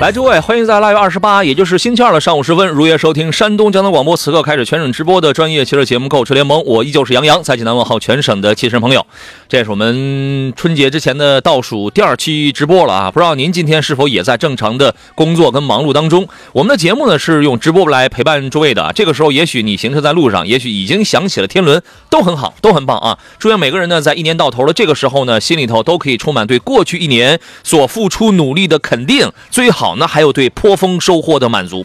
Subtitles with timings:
[0.00, 9.04] 来，诸位，欢迎在腊月二十八，也就是星期二的上午时分，如约收听山东交通广播此刻开始全省直播的专业汽车节目《购车联盟》，我依旧是杨洋，在济南问候全省的汽车朋友。
[9.46, 13.10] 这是我们春节之前的倒数第二期直播了啊！
[13.10, 16.26] 不知道您今天是否也在正常的工作跟忙碌当中？
[16.54, 18.90] 我们的节目呢是用直播来陪伴诸位的。
[18.94, 23.18] 这个时候，也许你行车在路上，也许已经响起了天伦，都很好，都很棒啊！
[23.38, 31.84] 祝愿每个人呢，在一年到头的这个时候呢，心里头都可以充满对过去一年所付出努力的肯定，最好那还有对颇丰收获的满足。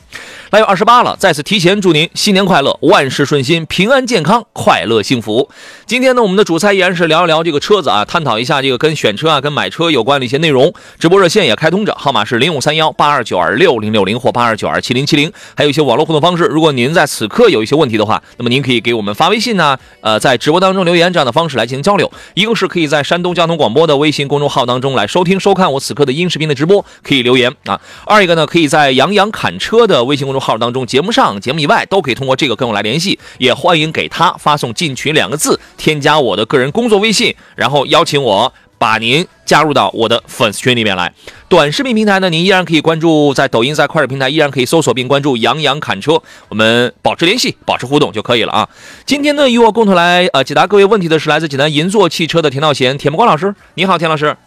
[0.55, 5.49] 腊月二十八了，再次提前祝您新年快乐，万事顺心，平安健康，快乐幸福。
[5.85, 10.73] 今天呢，我们的主菜依然是聊一聊这个车子啊，探讨一下这个跟选车啊、跟买车有关的一些内容。
[10.97, 16.45] 直播热线也开通着，号码是零五三幺八二九二六零六零或八二九二七零七零，还有一些网络互动方式。
[16.45, 22.09] 如果您在此刻有一些问题的话，那么您可以给我们发微信呢、呃，在直播当中留言这样的方式来进行交流。
[22.33, 27.81] 一个是可以在山东交通广播的微信公众号当中来收听收看我此刻的音视频的直播，可以留言啊。
[28.05, 41.11] 二一个呢，可以在杨洋侃车的微信公众号号当中，节目上、节目以外都可以通过这个跟我来联系，也欢迎给他发送“进群”两个字，添加我的个人工作微信，然后邀请我把您加入到我的粉丝群里面来。
[41.49, 48.69] 短视频平台呢，您依然可以关注，在抖音、在快手平台依然可以搜索并关注“杨洋侃车”，我们保持联系，保持互动就可以了啊。
[49.03, 54.38] 今天呢，与我共同来呃解答各位问题的是来自济南银座汽车的田道贤、田木光老师，你好，田老师。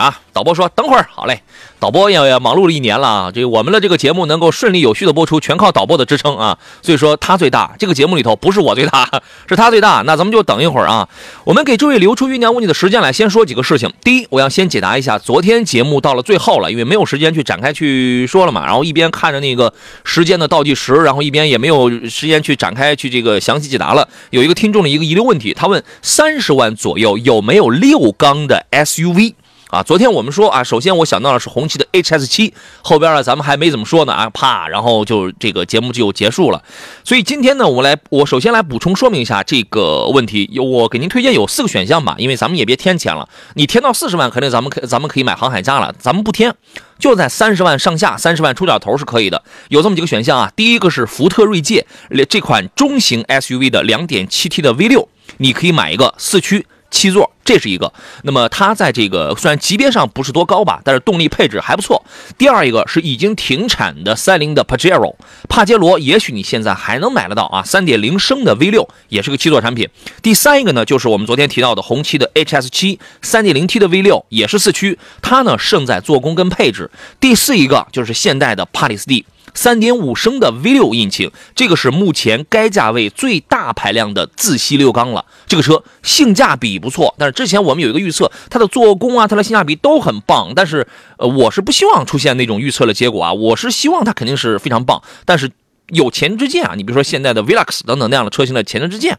[0.00, 1.42] 啊，导播说等会儿，好嘞。
[1.78, 6.58] 导播也也忙碌了一年了啊，这我们的这个节目能够顺利有序的播出，全靠导播的支撑啊。
[6.82, 9.08] 所以说他最大，这个节目里头不是我最大，
[9.48, 10.02] 是他最大。
[10.06, 11.08] 那咱们就等一会儿啊，
[11.44, 13.92] 我们给诸位留出酝酿问题的时间来，先说几个事情。
[14.02, 18.64] 第一，我要先解答一下昨天节目到了最后了，因为没有时间去展开去说了嘛。
[18.64, 19.72] 然后一边看着那个
[20.04, 24.08] 时间的倒计时，然后一边也没有时间去展开去这个详细解答了。
[24.30, 29.34] 有一个听众的一个遗留问题，他问三十万左右有没有六缸的 SUV？
[29.70, 36.62] 啊，昨天我们说啊，首先我想到的是红旗的 HS 七，后边呢咱们还没怎么说呢啊，啪，然后就这个节目就结束了。
[37.04, 46.52] 所以今天呢，我来我首先来补充说明一下这个问题，有我给您推荐有四个选项吧，因为咱们也别添钱了，你添到四十万，肯定咱们可咱们可以买航海家了，咱们不添，
[46.98, 49.42] 就在三十万上下，三十万出点头是可以的。
[49.68, 51.86] 有这么几个选项啊，第一个是福特锐界
[52.28, 55.06] 这款中型 SUV 的 2.7T 的 V6，
[55.36, 56.66] 你可以买一个四驱。
[56.90, 57.92] 七座，这是一个。
[58.24, 62.02] 那么它在这个虽然级别上不是多高吧，但是动力配置还不错。
[62.36, 65.14] 第二一个是已经停产的三菱的 Pajero，
[65.48, 69.88] 帕杰罗，也许你现在还能买得到啊，三点零升的 V 六也是个七座产品。
[70.22, 76.90] 第三一个呢，就是我们昨天提到的红旗的 HS 七，三点零 T 的 V 六也是四驱，它呢胜在做工跟配置。
[77.20, 79.24] 第四一个就是现代的帕里斯蒂。
[79.54, 85.24] 三点五升的 V 六引擎，这个是目前该价位最大排量的自吸六缸了。
[85.46, 90.52] 这个车性价比不错，但是之前我们有一个预测，它的做工啊，它的性价比都很棒。
[90.54, 90.86] 但是，
[91.18, 95.02] 呃，我是不希望出现那种预测的结果啊，我是希望它肯定是非常棒。
[95.24, 95.50] 但是
[95.88, 99.18] 有前车之鉴啊，你比如说现在的 Velux 等等那样的车型的前车之鉴，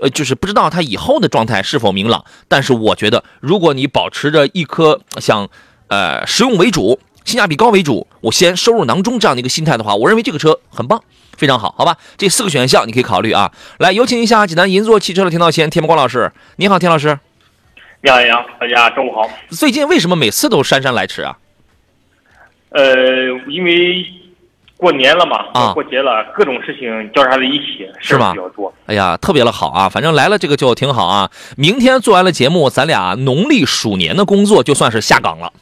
[0.00, 2.24] 呃，就是不知道它以后的状态是否明朗。
[2.48, 5.48] 但是我觉得，如果你保持着一颗想，
[5.88, 6.98] 呃，实用为主。
[7.26, 11.02] 性价比高为主，我先收入囊中这样的一个心态的话，我认为这个车很棒，
[11.36, 11.98] 非常好，好吧？
[12.16, 13.52] 这四个选项你可以考虑啊。
[13.78, 17.18] 来，有请一下济南银座汽车的田道先、田木光老师， 你好，田老师。
[18.00, 19.28] 你好，杨，大家中午好。
[19.50, 21.36] 最近为什么每次都姗姗来迟啊？
[22.68, 22.84] 呃，
[23.48, 24.06] 因为
[24.76, 28.72] 过年了嘛，啊过节了，各种事情交叉在一起，是吧比较多。
[28.86, 31.28] 哎呀，特别的好啊，反正来了这个就挺好啊。
[31.56, 35.52] 明天做完了节目，咱俩农历鼠年的工作就算是下岗了，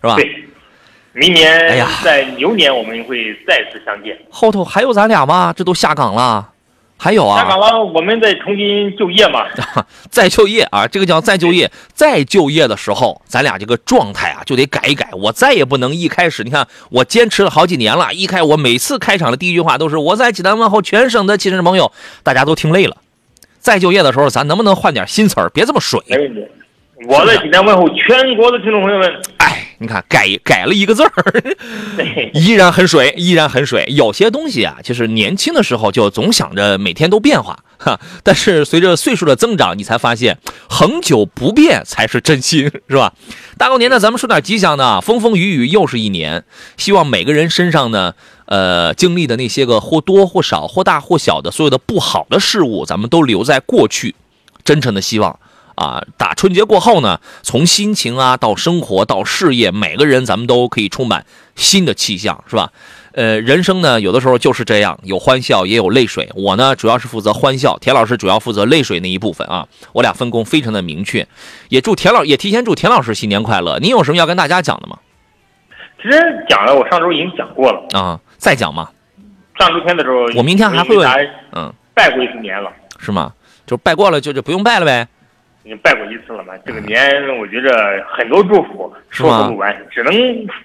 [0.00, 0.14] 是吧？
[0.16, 0.48] 对，
[1.18, 4.14] 明年哎呀在牛年我们会再次相见。
[4.28, 5.50] 后头还有咱俩吗？
[5.56, 6.46] 这都下岗了，
[6.98, 7.40] 还有啊？
[7.40, 9.46] 下岗了，我们再重新就业嘛。
[10.12, 11.70] 再就业啊，这个叫再就业。
[11.94, 15.08] 再就业的时候，咱俩这个状态啊就得改一改。
[15.14, 21.90] 我再也不能一开始，你看我坚持了好几年了，一开我每次开场的第一句话都是我在济南问候全省的汽车朋友，
[22.22, 22.94] 大家都听累了。
[23.58, 25.48] 再就业的时候，咱能不能换点新词儿？
[25.48, 25.98] 别这么水。
[26.08, 26.46] 没问题。
[27.08, 29.35] 我在济南问候全国的听众朋友们，哎，
[29.78, 31.12] 你看改改了一个字儿，
[31.96, 33.84] 对， 依然很水，依然很水。
[33.88, 40.38] 有些东西啊，就是年轻的时候就总想着每天都变化，哈，但是随着岁数的增长，你才发现
[40.68, 43.12] 恒久不变才是真心，是吧？
[43.58, 46.44] 大过年的，咱们说点吉祥的，风风雨雨又是一年，
[46.76, 48.14] 希望每个人身上呢，
[48.46, 54.14] 呃，经历的那些个或多或少、或大或小的所有的不好的事物，咱们都留在过去。
[54.64, 55.38] 真诚的希望
[55.76, 61.24] 啊，打春节过后呢，从心情啊到生活到事业，每个人咱们都可以充满
[61.54, 62.72] 新的气象，是吧？
[63.12, 66.28] 呃，人生呢，有的时候就是这样，有欢笑也有泪水。
[66.34, 69.66] 我呢，主要是负责欢笑，田老师主要负责泪水那一部分啊。
[69.92, 71.26] 我俩分工非常的明确，
[71.70, 73.78] 也祝田老也提前祝田老师新年快乐。
[73.78, 74.98] 您有什么要跟大家讲的吗？
[76.02, 77.98] 其实讲了，我上周已经讲过了。
[77.98, 78.90] 啊，再讲吗？
[79.58, 83.32] 上周天的时候，我明天还会给大家嗯，拜过一次年了，是吗？
[83.66, 85.08] 就拜过了就就不用拜了呗。
[85.66, 86.54] 已经拜过一次了嘛。
[86.64, 86.96] 这个年，
[87.40, 90.14] 我觉着很多祝福说不完，只能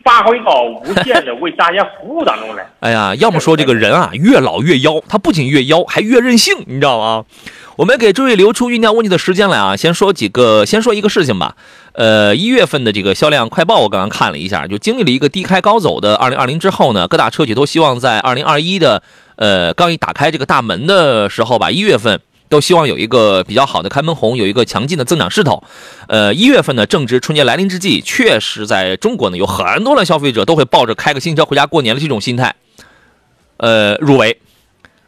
[0.03, 2.63] 发挥到无限的为大家服务当中来。
[2.81, 7.25] 哎呀，要么说这个人啊，越老越妖，他不仅越妖，还越任性，你知道吗？
[7.77, 11.55] 我们给诸位留出酝酿问题的时间来啊，先说几个，先说一个事情吧。
[11.93, 19.01] 呃，一月份的这个销量快报，我刚刚看了一下，就经历了一个低开高走的二零二零之后呢，各大车企都希望在二零二一的
[19.37, 22.19] 呃刚一打开这个大门的时候吧，一月份。
[22.51, 25.63] 都希望有一个比较好的开门红，有一个强劲的增长势头。
[26.07, 32.53] 呃，一月份呢，正值春节来临之际，确实在中国呢，有很多的消费者都会抱着开个新车回家过年的这种心态，
[33.55, 34.37] 呃，入围。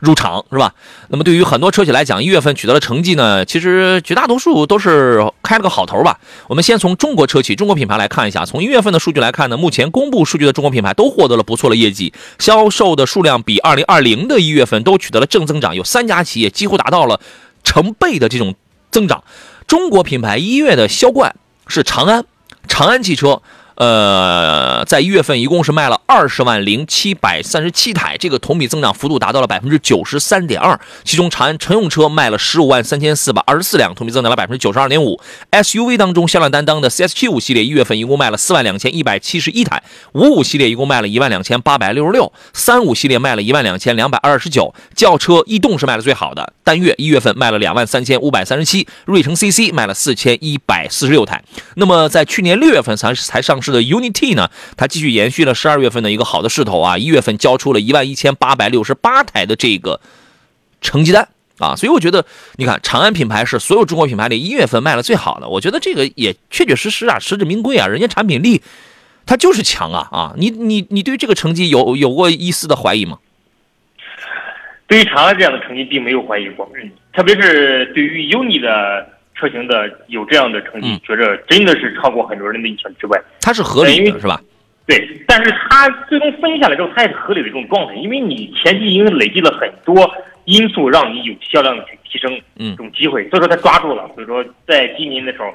[0.04, 0.74] 入场是吧？
[1.08, 6.20] 那么对于很多车企来讲，一月份取得的成绩呢，其实绝大多数都是开了个好头吧。
[6.50, 8.44] 我们先从中国车企、中国品牌来看一下。
[8.44, 17.22] 从一月份的数据来看呢，目前公布数据的中国品牌都获得了不错的业绩，销售的数量比二零二零的一月份都取得了正增长，有三家企业几乎达到了
[17.64, 18.56] 成倍的这种
[18.92, 19.24] 增长。
[19.68, 21.34] 中国品牌一月的销冠
[21.68, 22.26] 是长安，
[22.68, 23.42] 长安汽车。
[23.76, 30.80] 呃，在一月份一共是卖了二十万零七百三十七台，这个同比增长幅度达到了百分之九十三点二。
[31.04, 35.20] 其中，长安乘用车卖了十五万三千四百二十四辆，同比增长了百分之九十二点五。
[35.52, 39.82] SUV 当中，销量担当的 CS 七五系列一月份一共卖了四万两千一百七十一台，
[40.14, 44.74] 五五系列一共卖了一万两千八百六十六，三五系列卖了一万两千两百二十九。
[44.96, 51.44] 轿车逸动是卖的最好的，单月一月份卖了两万三千五百三十七，瑞城 CC 卖了四千一百四十六台。
[51.76, 60.00] 那么，在去年六月份才才上市的 UNI-T 呢，它继续延续了十二月份的一个好的势头啊，一月份交出了一万一千八百六十八台的这个
[60.82, 62.26] 成绩单啊，所以我觉得，
[62.58, 68.62] 你看长安品牌是所有中国品牌里一月份卖了最好的，我觉得这个也确确实实啊，实至名归啊，人家产品力
[69.26, 73.20] 它就是强啊啊，你你你对这个成绩有有过一丝的怀疑吗？
[74.86, 76.70] 对于长安这样的成绩，并没有怀疑过。
[77.14, 79.08] 特别是对于 UNI 的
[79.44, 83.22] 车型的有这样的成绩，嗯觉着真的是超过很多人的意想之外。
[83.42, 84.40] 它是合理的，是吧？
[84.88, 90.10] 对，但是它最终分析下来之后，它也是合理的这种状态，因为你前期因为累积了很多
[90.46, 94.10] 因素，让你有销量去提升嗯这种机会，所以说它抓住了。
[94.16, 95.54] 所以说，在今年的时候，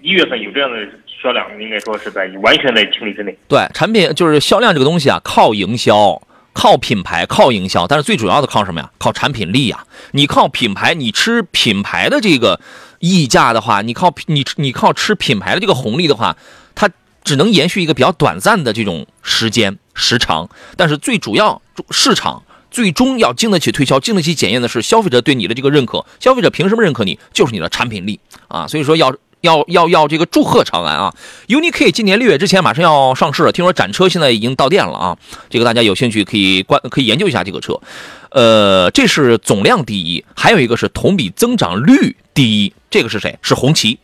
[0.00, 0.78] 一月份有这样的
[1.20, 3.36] 销量，应该说是在完全在情理之内。
[3.48, 6.22] 对，产品就是销量这个东西啊，靠营销。
[6.54, 8.90] 靠品牌，靠营销，但是最主要的靠什么呀？
[8.98, 9.84] 靠产品力呀！
[10.10, 12.58] 你靠品牌，你吃品牌的这个
[12.98, 16.36] 溢价的话，你靠你你靠吃品牌的这个红利的话，
[16.74, 16.90] 它
[17.24, 20.48] 只能延续一个比较短暂的这种时间时长。
[20.76, 21.60] 但是最主要
[21.90, 26.04] 市场最终要经得起推销、经得起检验的是消费者对你的这个认可。
[26.20, 27.18] 消费者凭什么认可你？
[27.32, 28.66] 就是你的产品力啊！
[28.66, 29.14] 所以说要。
[29.40, 31.14] 要要要这个祝贺长安啊
[31.48, 35.16] ！UNI-K 今年六月之前马上要上市了，听说展车现在已经到店了啊！
[35.48, 37.80] 这个大家有兴趣可以关可以研究一下这个车。
[38.30, 43.38] 呃，这是总量第一，还有一个是同比增长率第一，这个是谁？
[43.42, 43.98] 是红旗。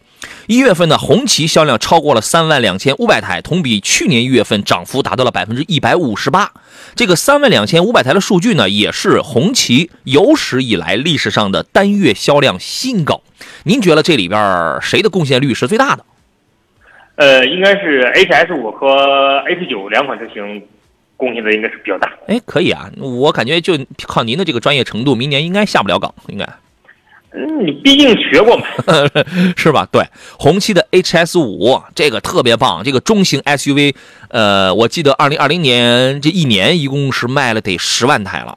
[0.46, 6.52] 一月份呢，红旗销量超过了三万两千五百台，同比去年一月份涨幅达到了百分之一百五十八。
[6.94, 13.22] 这个三万两千五百台的数据呢，也是红旗有史以来历史上的单月销量新高。
[13.62, 16.04] 您觉得这里边谁的贡献率是最大的？
[17.16, 20.62] 呃，应该是 HS 五和 H 九两款车型
[21.16, 22.12] 贡献的应该是比较大。
[22.26, 26.46] 哎，可以啊，我感觉就靠您的这个专业程度，明年应该下不了岗，应该
[27.34, 28.64] 嗯，你毕竟学过嘛。
[29.56, 29.86] 是吧？
[29.90, 30.02] 对，
[30.38, 33.94] 红旗的 HS 五这个特别棒，这个中型 SUV，
[34.28, 38.56] 呃，我记得二零二零年这一年一共是卖了得十万台了，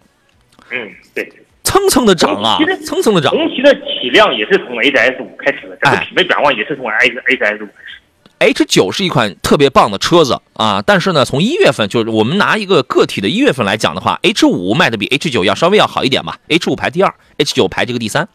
[0.71, 1.31] 嗯，对。
[1.63, 3.29] 蹭蹭的涨啊，蹭蹭的涨。
[3.29, 7.99] 红旗的体量也是从 HS 五开始的，这个哎品牌转换也是从 H HS 五开始。
[8.39, 18.27] H 九是一款特别棒的车子啊，但是呢，从一月份就是我们拿一个个体的一月份来讲的话，H 五卖的比 H 九要稍微要好一点吧，H 五排第二，H 九排这个第三。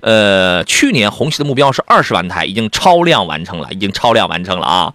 [0.00, 4.94] 呃，去年红旗的目标是二十万台，已经超量完成了，已经超量完成了啊。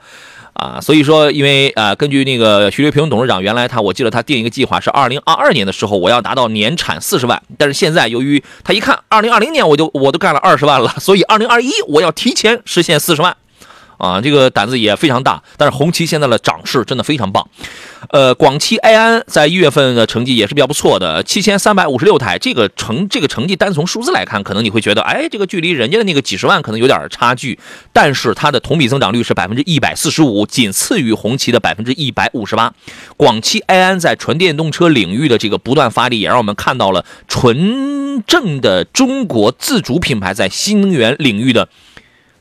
[0.54, 13.38] 啊，所以说，因为啊，根据那个徐瑞平董事长原来他，我记得他定一个计划是二零二二年的时候我要达到年产四十万，但是现在由于他一看二零二零年我就我都干了二十万了，所以二零二一我要提前实现四十万。
[13.98, 17.48] 啊，这个胆子也非常大，但是红旗现在的涨势真的非常棒。
[18.12, 27.58] 呃，广汽埃安在一月份的成绩也是比较不错的，七千三百五十六台，这个成这个成绩单从数字来看，可能你会觉得，哎，这个距离人家的那个几十万可能有点差距，
[27.92, 32.72] 但是它的同比增长率是百分之一百四十五，仅次于红旗的百分之一百五十八。
[33.18, 41.68] 广汽埃安在纯电动车领域的这个不断发力，也让我们看到了纯正的中国自主品牌在新能源领域的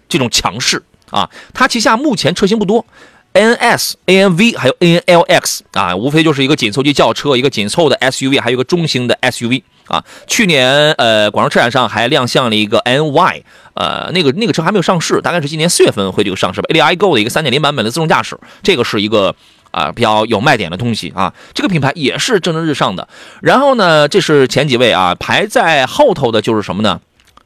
[0.08, 0.82] 这种强势。
[1.10, 2.84] 啊，它旗下目前车型不多
[3.32, 10.02] ，NS、ANV 还有 ANLX 啊，无非就是一个紧凑级轿车，一个紧凑的 SUV，还有一个中型的 SUV 啊。
[10.26, 13.42] 去年呃，广州车展上还亮相了一个 NY，
[13.74, 16.68] 呃，那个那个车还没有上市，大概是今年四月份会这个上市吧。
[16.72, 19.34] AI Go 的一个3.0版本的自动驾驶，这个是一个
[19.70, 21.32] 啊比较有卖点的东西啊。
[21.52, 23.06] 这个品牌也是蒸蒸日上的。
[23.42, 27.00] 然后呢，这是前几位啊，排在后头的就是什么呢？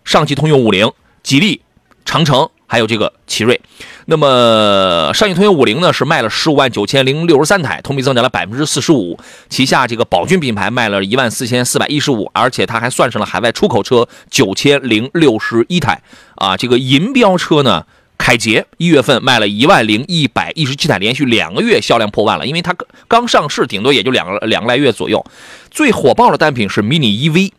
[0.05, 1.61] 上汽通用五菱、吉利、
[2.05, 2.49] 长城。
[2.71, 3.61] 还有这个奇瑞，
[4.05, 9.19] 那么上汽通用五菱呢是卖了十五万九千零六十三台，同比增长了百分之四十五。
[9.49, 16.01] 旗下这个宝骏品牌卖了一万四千四百一十五，而且它还算上了海外出口车九千零六十一台。
[16.37, 17.85] 啊，这个银标车呢，
[18.17, 25.25] 凯捷一月份卖了一万零一百一十七台，连续两个月销量破万了，因为它刚刚上市，顶多也就两个两个来月左右。
[25.73, 27.51] 最火爆的单品是 mini EV。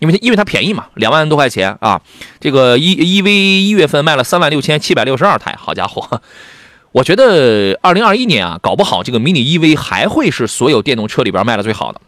[0.00, 2.00] 因为它因为它便宜嘛，两万多块钱啊，
[2.40, 6.22] 这个 E E V 一月份卖了三万六千七百六十二台，好家伙，
[6.92, 12.00] 我觉得二零二一年啊，搞不好这个 mini E V 还会是所有电动车里边卖的最好的，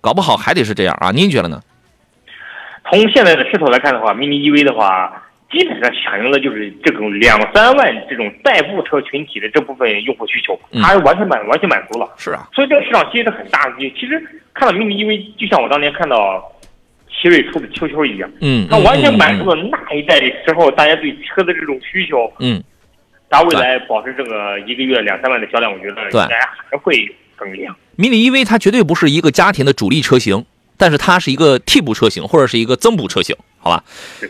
[0.00, 1.60] 搞不好还得是这样啊，您觉得呢？
[2.90, 12.08] 从现在的势头来看的话，mini E V 的话，基本上响应了就是这种两三万这种代步车群体的这部分用户需求，它完全满完全满足了。
[12.16, 13.74] 是啊，所以这个市场其实是很大的。
[13.94, 14.18] 其实
[14.54, 16.50] 看到 mini E V，就像我当年看到。
[17.14, 22.62] 奇瑞出的秋秋一样，嗯，它完全满足了那一代的时候大家对车的这种需求，嗯，
[23.30, 26.38] 它未来保持这个一个月两三万的销量，我觉得应该
[26.70, 27.74] 还会增量。
[27.96, 30.44] mini EV 它绝对不是一个家庭的主力车型，
[30.76, 33.36] 但是它是一个替补车型或者是一个增补车型。
[33.64, 33.82] 好吧，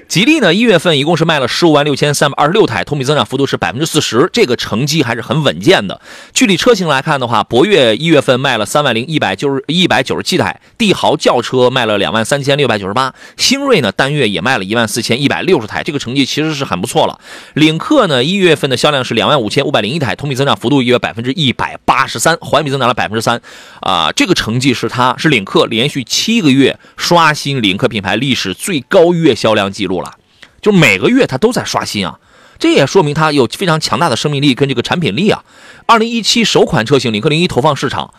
[0.06, 6.00] 吉利呢，一月份一共是卖了十五万六千三百二十六台，同比增长幅度是百分之四十，这个成绩还是很稳健的。
[6.32, 17.18] 具体车型来看的话，博越一月份卖了三万零一百九十一百九十七台，帝豪轿车卖了两万三千六百九十八，星瑞呢单月也卖了一万四千一百六十台，这个成绩其实是很不错了。
[17.54, 23.40] 领克呢，一月份的销量是两万五千五百零一台，同比增长幅度约百分之一百八十三，环比增长了百分之三，
[23.80, 29.34] 啊，这个成绩是它是领克连续七个月刷新领克品牌历史最高月。
[29.34, 30.14] 销量记录了，
[30.62, 32.18] 就每个月它都在刷新啊，
[32.58, 35.44] 这也说明它有非常强大的生命力跟这个产品力啊。
[35.86, 38.14] 二零一七首款车型领克零一投放市场，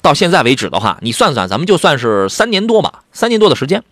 [0.00, 3.82] 到现在为止的话，你算算，咱们就算是三年多吧，三年多的时间，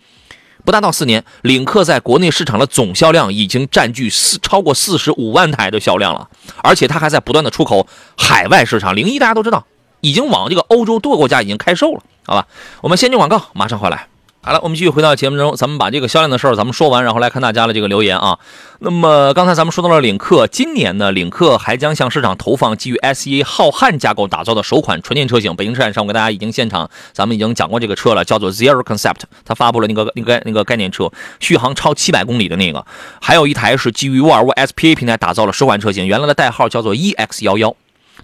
[0.63, 6.29] 不大到四年，领克在国内市场的总销量已经占据四超过四十五万台的销量了，
[6.63, 7.85] 而且它还在不断的出口
[8.17, 8.95] 海外市场。
[8.95, 9.65] 零一大家都知道，
[9.99, 12.47] 已经往这个欧洲多个国家已经开售了，好吧？
[12.81, 14.07] 我们先进广告，马上回来。
[14.49, 18.39] 好了，我们继续回到节目中，咱们把这个销量的事儿咱们说完，然后来看大家的这个留言啊。
[18.79, 25.55] 那么刚才咱们说到了领克，今年呢，领克还将向市场投放基于 S1 浩瀚架构打造的首款纯电车型。
[25.55, 32.83] 北京车展上，我给大家已经现场，咱们已经讲过这个车了，叫做 Zero Concept，它发布了那个那个那个概念车，续航超七百公里的那个。
[33.21, 37.75] 还有一台是基于沃尔沃 SPA 平台打造了首款车型，原来的代号叫做 EX 幺幺。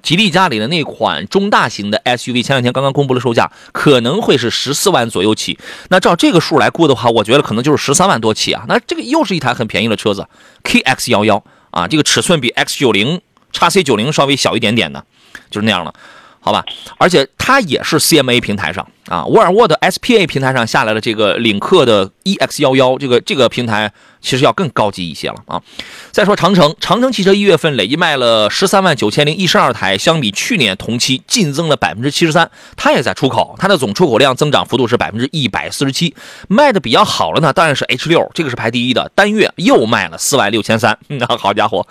[0.06, 5.58] 吉利家里的那款中大型的 SUV，前两天刚刚公布了售价，可能会是十四万左右起。
[5.90, 8.64] 那照这个数来估的话，我觉得可能就是十三万多起啊。
[8.68, 10.28] 那这个又是一台很便宜的车子
[10.64, 13.20] ，KX 幺幺啊，这个尺寸比 X 九零、
[13.52, 15.04] x C 九零稍微小一点点的，
[15.50, 15.92] 就是那样了，
[16.40, 16.64] 好吧？
[17.00, 23.92] 而且它也是 CMA 平台上啊，沃尔沃的 SPA 平台上下来了这个领克的 EX 幺幺，这个这个平台。
[24.22, 25.62] 其实要更高级一些了啊！
[26.12, 32.50] 再说长城，长城汽车一月份累计卖了十三万九千零一十二台，相比去年同期净增了百分之七十三。
[32.76, 36.16] 它也在出口，它的总出口量增长幅度是百分之一百四十七。
[36.48, 40.98] 卖的比较好了呢，当然是 H 六，这个是排第一的，单月又卖了四万六千三。
[41.10, 41.86] 那 好家伙，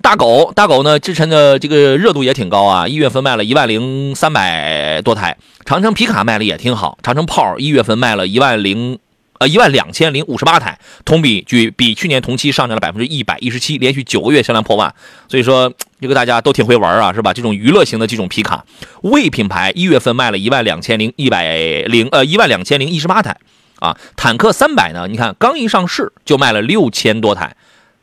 [0.00, 5.36] 大狗大狗呢，之前的这个热度也挺高啊，一月份卖了一万零三百多台。
[5.64, 8.98] 长城皮卡卖了也挺好，长城炮一月份卖了一万零。
[9.40, 14.94] 呃，一万两千零五十八台，同比距比去年同期上涨了百分之一百一十七，连续九个月销量破万。
[15.28, 17.32] 所以说，这个大家都挺会玩啊，是吧？
[17.32, 18.66] 这种娱乐型的这种皮卡，
[19.00, 23.34] 魏品牌一月份卖了一万两千零一百零呃一万两千零一十八台，
[23.78, 27.56] 啊，坦克三百呢，你看刚一上市就卖了六千多台，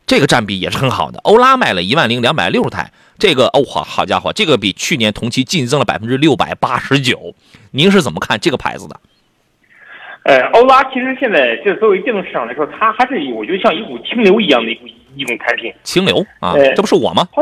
[0.07, 1.19] 这个占比也是很好的。
[1.19, 7.35] 欧拉卖了一万零两百六十台，这个哦，好好家伙，这个比去年同期净增了百分之六百八十九。
[7.71, 8.99] 您是怎么看这个牌子的？
[10.23, 15.73] 呃，欧拉其实现在这作为电动市场来说，它还是我觉得像一股清流一样的一股一种产品。
[15.83, 17.25] 清流啊，呃这不是我吗？
[17.31, 17.41] 它，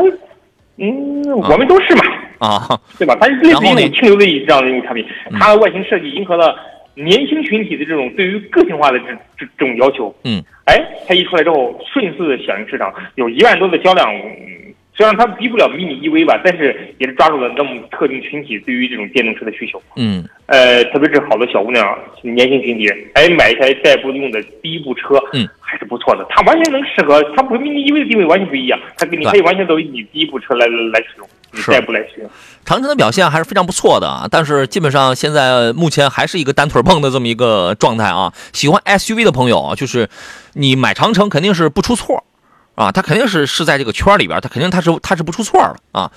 [0.76, 2.04] 嗯，我们都是嘛，
[2.38, 3.16] 啊，对吧？
[3.20, 6.56] 它是类似于然后呢一种清流的这样的一种产品，嗯它的外形设计迎合了
[6.94, 9.06] 年轻群体的这种对于个性化的这
[9.36, 10.14] 这这种要求。
[10.22, 14.08] 嗯，哎，它一出来之后，迅速的响应市场，有一万多的销量。
[14.14, 19.80] 嗯虽然它比不了迷你 EV 吧，但是也是抓住了那么特定群体对于这种电动车的需求。
[19.96, 21.84] 嗯呃，特别是好多小姑娘、
[22.22, 26.24] 年轻群体，哎，买一台代步用的第一部车，嗯，还是不错的。
[26.30, 32.30] 它完全能适合，它不跟 mini EV 的定位完全不一样，它跟你可以完全作为你第一部车来来使用，你是代步来使用。
[32.64, 38.32] 长城的表现还是非常不错的啊，但是基本上现在目前还是一个单腿蹦的这么一个状态啊。
[38.52, 40.08] 喜欢 SUV 的朋友啊，就是
[40.54, 42.22] 你买长城肯定是不出错
[42.76, 46.12] 啊，它肯定是是在这个圈里边，它肯定它是它是不出错的啊。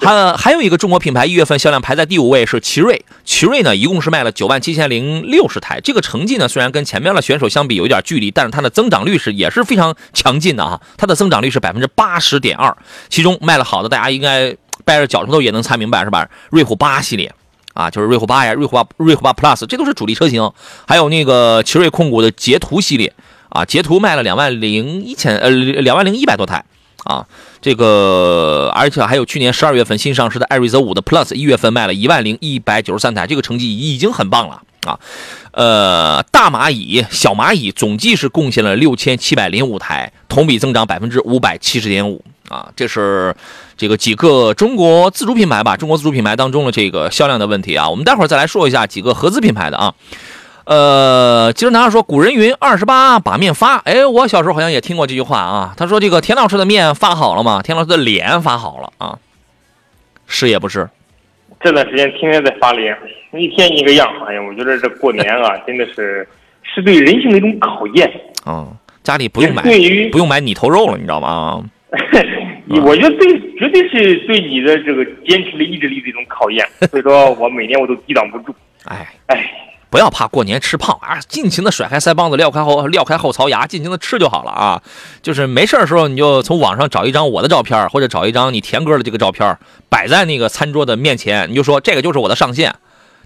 [0.00, 12.76] 还还有一个中国品牌一月份销量排在第五位是奇瑞，奇瑞呢一共是卖了九万七千零六十台，这个成绩呢虽然跟前面的选手相比有一点距离，但是它的增长率是也是非常强劲的啊，它的增长率是百分之八十点二，
[13.08, 16.28] 其中卖了好的大家应该掰着脚趾头也能猜明白是吧？
[16.50, 17.30] 瑞虎八系列。
[17.74, 20.50] 啊，就是瑞虎八呀，瑞虎八、瑞虎八 Plus，这都是主力车型。
[20.84, 23.12] 还有那个奇瑞控股的捷途系列，
[23.58, 26.64] 啊，捷途卖了两万零一千呃两万零一百多台
[27.02, 27.26] 啊，
[27.60, 35.00] 这个而且还有去年十二月份新上市的艾瑞泽五的 Plus，一月份卖了一万零一百九十三台，这个成绩已经很棒了啊。
[35.50, 43.34] 呃，大蚂蚁、小蚂蚁总计是贡献了六千七百零五台，同比增长百分之五百七十点五啊，这是
[43.76, 47.90] 这个几个中国自主品牌吧，中国自主品牌当中的这个销量的问题啊。
[47.90, 49.94] 我们待会儿再来说一下几个合资品牌的啊。
[50.68, 55.72] 呃，吉正堂说古人云二十八把面发，哎，我小时候好像也听过这句话啊。
[55.78, 57.62] 他说这个田老师的面发好了吗？
[57.62, 59.18] 田老师的脸发好了啊？
[60.26, 60.86] 是也不是？
[61.60, 62.94] 这段时间天天在发脸，
[63.32, 64.06] 一天一个样。
[64.26, 66.28] 哎呀，我觉得这过年啊， 真的是
[66.62, 68.12] 是对人性的一种考验。
[68.44, 68.70] 嗯，
[69.02, 71.64] 家里不用买对于不用买你头肉了，你知道吗？
[72.66, 76.68] 你 我觉得对，绝对是对你的这个坚持的意志力的一种考验。
[76.90, 78.54] 所以说我每年我都抵挡不住。
[78.84, 79.50] 哎，哎，
[79.90, 84.82] 不要怕过年吃胖啊，尽情的甩开腮帮子，撂开后撂开后槽牙，尽情的吃就好了啊。
[85.22, 92.74] 就是没事的时候，你就从网上找一张我的照片，或者找一张你田哥的这个照片，摆在那个餐桌的面前，你就说这个就是我的上限。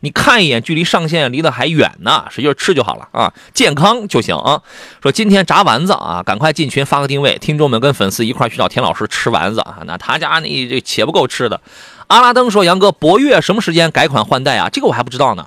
[0.05, 4.61] 你看一眼，距离上限离得还远呢，使劲吃就好了啊，健康就行啊。
[5.01, 9.79] 说今天炸丸子啊，赶快进群发个定位，听众们跟粉丝一块去找田老师吃丸子啊。
[9.87, 11.61] 那他家那这且不够吃的。
[12.09, 14.69] 阿拉登说：“杨哥，博越什么时间改款换代啊？
[14.69, 15.47] 这个我还不知道呢。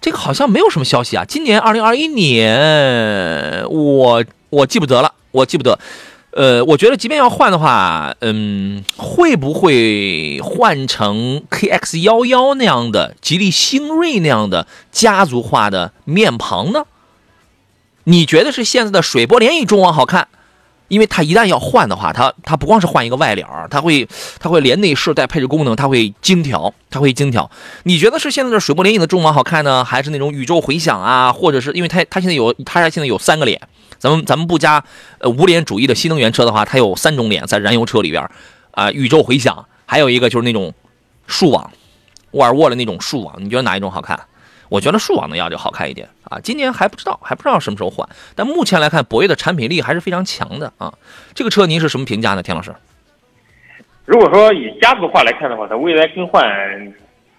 [0.00, 1.24] 这个好像没有什么消息啊。
[1.24, 5.78] 今年二零二一年，我我记不得了，我记不得。
[6.30, 16.84] 呃，我觉得即便要换的话，嗯，会不会换成 KX 幺幺那样的吉利星瑞那样的家族化的面庞呢？
[18.04, 20.28] 你觉得是现在的水波涟漪中网好看？
[20.88, 24.08] 因为它一旦要换的话，它它不光是换一个外脸儿，它会
[24.40, 27.50] 它会连内饰带配置功能，它会精调，它会精调。
[27.84, 31.32] 你觉得是现在的水墨涟漪的中网好看呢，还是那种宇宙回响啊？
[31.32, 33.60] 或者是因为它它现在有它现在有三个脸，
[33.98, 34.82] 咱们咱们不加
[35.18, 38.28] 呃无脸主义的新能源车的话，它有三种脸在燃油车里边
[38.70, 40.72] 啊、宇宙回响，还有一个就是那种
[41.26, 41.70] 竖网，
[42.30, 44.18] 沃尔沃的那种竖网，你觉得哪一种好看？
[44.68, 46.38] 我觉得竖网的要就好看一点啊。
[46.42, 50.92] 今年还不知道，还不知道什么时候换，但目前来看，博越的产品力还是非常强的啊。
[51.34, 52.72] 这个车您是什么评价呢，田老师？
[54.04, 56.42] 如果说以家族化来看的话，它未来更换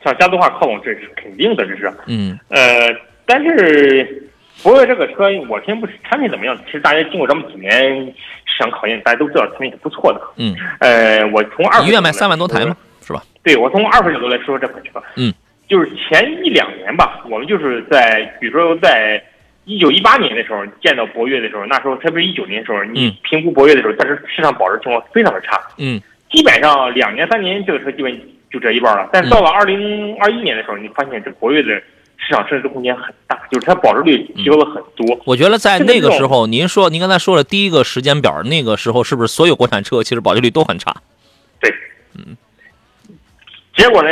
[0.03, 1.91] 向家族化靠拢，这是肯定的，这是。
[2.05, 4.29] 嗯呃，但是
[4.61, 8.05] 博越这个车，我先不产品怎么样，其实大家经过这么几年
[8.45, 10.21] 市场考验，大家都知道产品是不错的。
[10.35, 13.23] 嗯，呃，我从二一月卖三万多台嘛，是吧？
[13.41, 15.01] 对，我从二手角度来说说这款车。
[15.15, 15.33] 嗯，
[15.69, 19.23] 就是前一两年吧，我们就是在比如说在
[19.65, 26.01] 一九一八年的时候见到博越的时候，那时候特别是一九年的时候，你嗯评估博越的时候，但是市场保值情况非常的差，嗯
[26.31, 28.19] 基本上两年三年这个车基本
[28.51, 29.07] 就这一半了。
[29.13, 31.69] 但是到了二零二一年的时候，你发现这博越的
[32.17, 35.21] 市场升值空间很大，就是它保值率提高了很多。
[35.25, 40.95] 我觉得在那个时候，您说您刚才说了第一个时间表，那个时候是不是所有国产车其实保值率都很差？
[41.59, 41.71] 对，
[42.15, 42.35] 嗯。
[43.75, 44.09] 结果呢，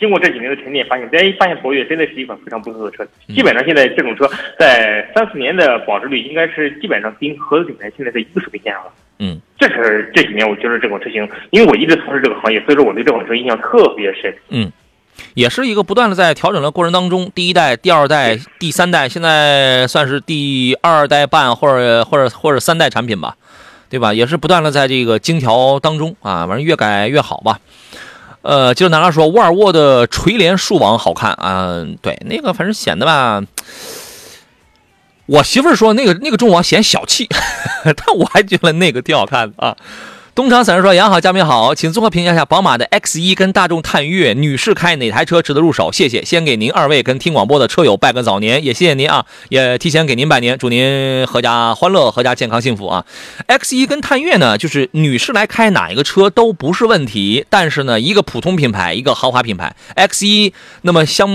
[0.00, 3.06] 经过这几年的沉淀，发现，哎，发现博越真的是一款非常不错的车。
[3.28, 8.90] 基本上现在这种车在三四年的保值率，应该是基本上跟合资品牌现在在一个水平线上了。
[9.18, 14.34] 嗯，这是这几年我觉得这款车型，因为我一直从事这个行业，所以说我对这款车印象特别深。
[14.48, 14.72] 嗯，
[15.34, 23.36] 也是一个不断的在调整的过程当中，第一代、第二代、第三代，现在算是第二代半或者或者或者三代产品吧。
[23.90, 24.14] 对吧？
[24.14, 27.58] 也是不断的在这个精调当中啊，反正越改越好吧。
[28.42, 33.42] 呃，接着男孩说，沃尔沃的垂帘竖网好看啊，对，那个反正显得吧。
[35.26, 37.28] 我媳妇儿说那个那个中网显小气，
[37.84, 39.76] 但我还觉得那个挺好看的啊。
[40.40, 45.92] 东厂散人说：“杨好，嘉宾好，请综合评价一下宝马的 X 一跟大众探岳，女士开哪台车值得入手？
[45.92, 46.24] 谢谢。
[46.24, 53.04] 先给您二位跟听广播的车友拜个早年，也谢谢您啊，也提前给您拜年，祝您阖家欢乐，阖家健康幸福啊。
[53.48, 61.28] X 一跟探岳呢，就是女士来开哪一个车都不是问题，但是呢，一个普通品牌，一个豪华品牌，X 一，那么相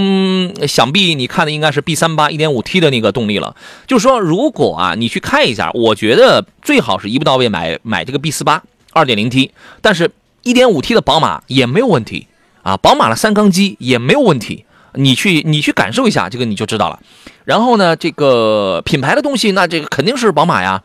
[0.67, 3.55] 想必你看的应该是 B 三八 1.5T 的那个动力了。
[3.85, 8.63] 就是说，如果啊你去开一下，我觉得最好是一步到位买买这个 B 四八。
[8.95, 10.09] 二点零 T，但是
[10.43, 12.27] 一点五 T 的宝马也没有问题
[12.63, 17.01] 啊，宝马的三缸机也没有问题，你去你去感受一下，这个你就知道了。
[17.43, 20.81] 然后呢，这个品牌的东西，那这个肯定是宝马呀，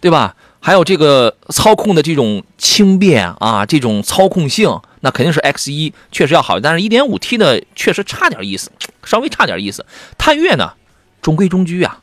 [0.00, 0.36] 对吧？
[0.60, 8.70] 还有这个操控的这种轻便啊，这种操控性，那肯定是 X 一确实要好，但是一点五 T 的确实差点意思，
[9.04, 9.86] 稍微差点意思。
[10.18, 10.74] 探岳呢，
[11.22, 12.00] 中规中矩啊，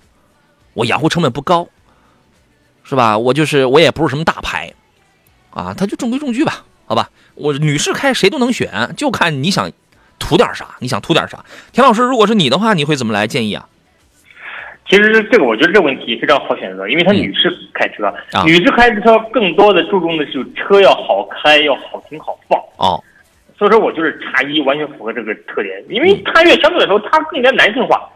[0.73, 1.67] 我养护成本不高，
[2.84, 3.17] 是吧？
[3.17, 4.73] 我就是我也不是什么大牌。
[5.53, 7.09] 啊，它就中规中矩吧，好吧。
[7.35, 9.71] 我女士开谁都能选，就看你想
[10.19, 11.43] 图点啥，你想图点啥。
[11.71, 13.67] 田老师，如果是你的话，你会怎么来建议啊？
[14.89, 22.59] 其实这个我觉得这个问题非常好选择，因为她女士开车，啊女士开车更多的注重的是车要好开，要好停好放。
[22.77, 23.01] 哦，
[23.57, 28.09] 所以说我就是叉一完全符合这个特点，因为探岳相对来说它更加男性化，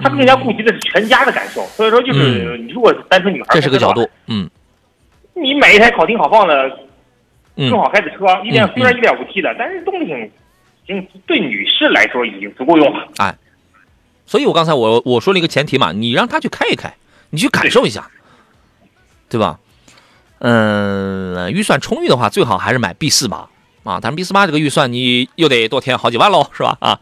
[0.00, 1.62] 它更加顾及的是全家的感受。
[1.66, 4.50] 所以说就是你如果是单纯女孩，这是个角度，嗯
[5.34, 6.78] 你买一台考停好放的
[7.56, 13.08] 嗯更好开的车，一点嗯虽然一点五 T 的，但是动力性已经对女士来说已经足够用了。
[13.18, 13.34] 哎
[14.24, 16.94] 所以我刚才我我说了一个前提嘛，你让他去开一开，
[17.30, 18.08] 你去感受一下，
[19.28, 19.58] 对吧？
[20.38, 23.48] 嗯，预算充裕的话，最好还是买 B 四八
[23.84, 26.76] 啊，但是 B 四八这个预算你又得多添好几万喽，是吧？
[26.80, 26.98] 啊，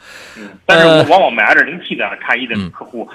[0.66, 3.08] 但是我往往买二点零 T 的叉一的嗯客户，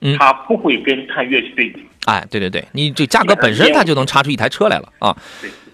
[0.00, 1.86] 嗯他不会跟探岳去对比。
[2.04, 5.16] 哎，对对对，你这价格本身它就能差出一台车来了啊。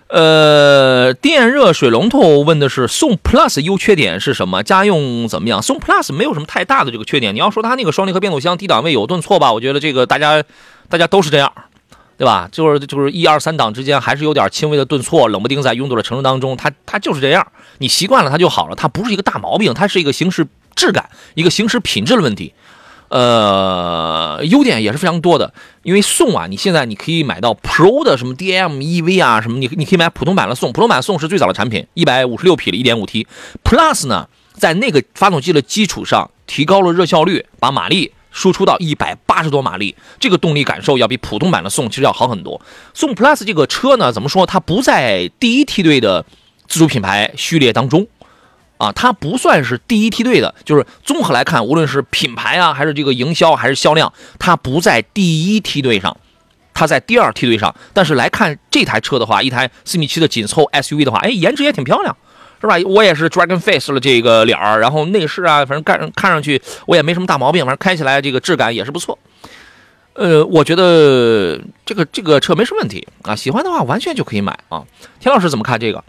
[0.09, 4.63] 呃，电热水龙头问的是宋 Plus 优缺点是什么？
[4.65, 5.63] 家用怎么样？
[5.63, 7.33] 宋 Plus 没有什么太大的这个缺点。
[7.33, 10.43] 你要说它那个双离合变速箱低档位有顿挫吧，我觉得这个大家
[10.89, 11.53] 大家都是这样，
[12.19, 12.49] 对吧？
[12.51, 17.47] 就是就是一二三档之间还是有点轻微的顿挫，冷不丁在拥堵的城市当中，它它就是这样。
[17.79, 22.53] 你习惯了它就好了，它不是一个大毛病，它是一个行驶质感、一个行驶品质的问题。
[23.11, 33.27] 呃，优点也是非常多的，因为宋啊，你现在你可以买到 Pro 的什么 DM EV 啊，什么你你可以买普通版的宋，普通版宋是最早的产品，一百五十六匹的 1.5T
[33.65, 42.61] Plus 呢，在那个发动机的基础上提高了热效率，把马力输出到一百八十多马力，这个动力感受要比普通版的宋其实要好很多。
[42.95, 44.47] 宋 Plus 这个车呢，怎么说？
[44.47, 46.25] 它不在第一梯队的
[46.69, 48.07] 自主品牌序列当中。
[48.81, 56.17] 啊，它不算是第一梯队的，就是综合来看，无论是品牌啊，还是这个营销，还是销量，它不在第一梯队上，
[56.73, 57.75] 它在第二梯队上。
[57.93, 62.17] 但是来看这台车的话，一台四米七的紧凑 SUV 的话，哎，颜值也挺漂亮，
[62.59, 62.79] 是吧？
[62.87, 69.19] 我也是 Dragon Face 了这个脸儿，然后内饰啊，反正看看上去我也没什么大毛病，反正开起来这个质感也是不错。
[70.15, 74.83] 呃，我觉得这个这个车没什么问题啊，喜欢的话完全就可以买啊。
[75.19, 76.03] 田老师怎么看这个？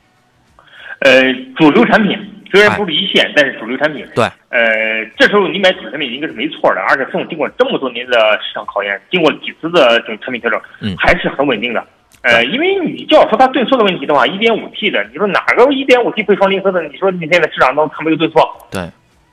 [1.00, 1.22] 呃，
[1.58, 2.18] 主流产品
[2.52, 4.06] 虽然不是一线，但是主流产品。
[4.14, 11.84] 对，呃，这时候你买主流产品应该是没错的，而且宋经过这么多年的市场考验，经过几次的这种产品调整，嗯还是很稳定的。
[12.24, 16.82] 呃，因为你就要说它对错的问题的话，一点五 T 的，你说哪个一点五 T 配双离合的？
[16.84, 18.90] 你说你现在市场当中它没有对错，对，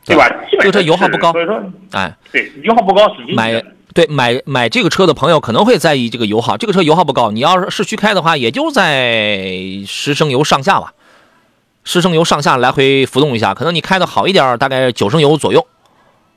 [0.07, 0.29] 对吧？
[0.51, 3.63] 基本上这个车油耗不高所以说哎，对油耗不高，买。
[3.95, 9.51] 对买买这个车的朋友可能会在意这个油耗，这个车油耗不高，你要是市区开的话，也就在
[9.87, 10.93] 十升油上下吧，
[11.89, 15.67] 十升油上下来回浮动一下，可能你开的好一点，大概九升油左右。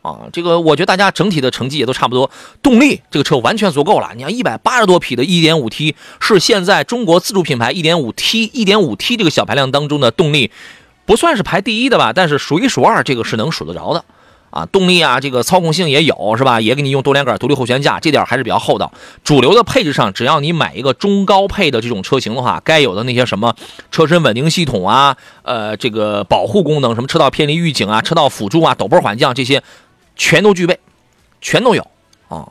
[0.01, 2.31] 啊，这个我觉得大家整体的成绩也都差不多，
[2.63, 4.11] 动力这个车完全足够了。
[4.15, 10.51] 你看一百八十多匹的 1.5T 是现在中国自主品牌 1.5T 1.5T 这个小排量当中的动力，
[11.05, 14.05] 不算是排第一的吧，但是数一数二，这个是能数得着的。
[14.51, 16.61] 啊，动力啊，这个操控性也有是吧？
[16.61, 18.93] 也给你用多连杆独立后悬架，这点还是比较厚道。
[19.23, 23.55] 主流的配置上，只要你买一个中高配的这种车型的话，该有的那些什么
[23.89, 29.63] 车身稳定系统啊，呃，这个保护功能，什么车道偏离预警啊、车道辅助啊、陡坡缓降这些，
[30.15, 30.79] 全都具备，
[31.39, 31.87] 全都有
[32.27, 32.47] 啊。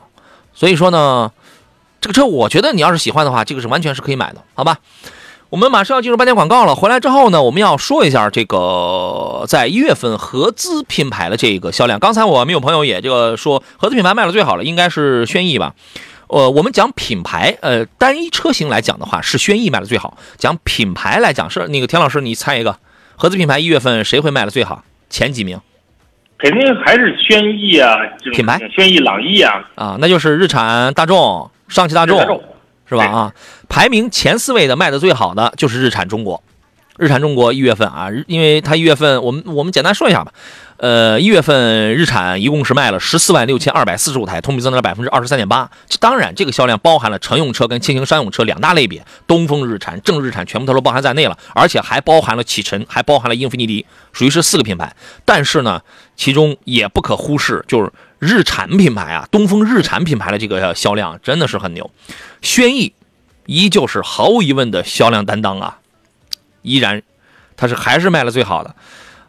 [0.53, 1.31] 所以说呢，
[2.01, 4.79] 这个车我觉得你要是喜欢的话，这个是完全是可以买的，好吧？
[5.51, 11.99] 我们马上要进入半点广告了，回来之后呢，我们要说一下这个在一月份合资品牌的这个销量。
[11.99, 15.75] 刚才我们有朋友也这个说合资品牌卖的最好了，应该是轩逸吧？
[16.27, 20.15] 呃，我们讲品牌，呃，单一车型来讲的话，是轩逸卖的最好。
[20.37, 22.77] 讲品牌来讲，是那个田老师，你猜一个
[23.17, 24.85] 合资品牌一月份谁会卖的最好？
[25.09, 25.59] 前几名
[26.37, 27.97] 肯定还是轩逸啊，
[28.31, 32.41] 品牌轩逸、朗逸啊，啊，那就是日产、大众、上汽，大众
[32.91, 33.05] 是吧？
[33.05, 33.33] 啊，
[33.69, 36.43] 排名前四位的卖的最好的就是日产中国。
[36.97, 40.33] 日产中国一月份啊，因为它一月份，我们我们简单说一下吧。
[40.75, 45.69] 呃，一月份日产一共是卖了十四万六千二百四十五台，同比增长百分之二十三点八。
[45.99, 54.93] 当然，这个销量包含了乘用车跟轻型商用车两大类别，东风日产、正日产全部都都包含在内了，而且还包含了启辰，还包含了英菲尼迪，属于是四个品牌。
[55.23, 55.81] 但是呢，
[56.15, 57.91] 其中也不可忽视，就是
[58.21, 61.89] 日产品牌啊，东风日产品牌的这个销量真的是很牛。
[62.43, 62.93] 轩逸
[63.47, 65.79] 依旧是毫无疑问的销量担当啊，
[66.61, 67.01] 依然
[67.57, 68.75] 它是还是卖了最好的。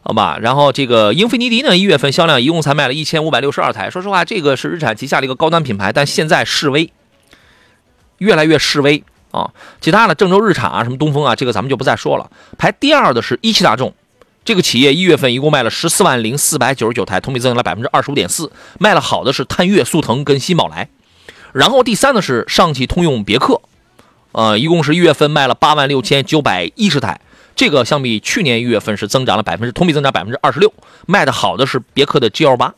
[0.03, 3.89] 好吧，然后这个英菲尼迪呢，一月份销量一共才卖了一千五百六十二台。
[3.89, 6.91] 说实话，这个是日产旗下的一个高端品牌，但现在示威，
[8.19, 9.49] 越来越示威啊。
[9.81, 12.29] 其他的郑州日产啊，什么东风啊，这个咱们就不再说了。
[12.59, 13.95] 排第二的是一汽大众，
[14.45, 18.51] 这个企业一月份一共卖了十四万零四百九十九台，同比增长了百分之二十五点四。
[18.79, 20.89] 卖了好的是探岳、速腾跟新宝来。
[21.53, 23.61] 然后第三呢是上汽通用别克，
[24.31, 27.21] 呃，一共是一月份卖了八万六千九百一十台。
[27.55, 30.73] 这个相比去年一月份是增长了百分之同比增长百分之二十六，
[31.05, 32.73] 卖的好的是别克的 GL 八，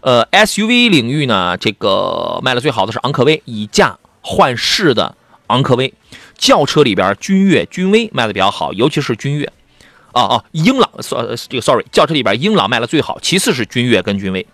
[0.00, 5.14] 呃 SUV 领域呢，这个卖的最好的是昂科威，以价换市的
[5.46, 5.94] 昂科威，
[6.36, 9.52] 轿车里边君越、君威卖的比较好，尤其是君越，
[10.12, 14.46] 啊啊英朗，呃这个 sorry，轿车里边英朗卖的最好，其次是君越跟君威，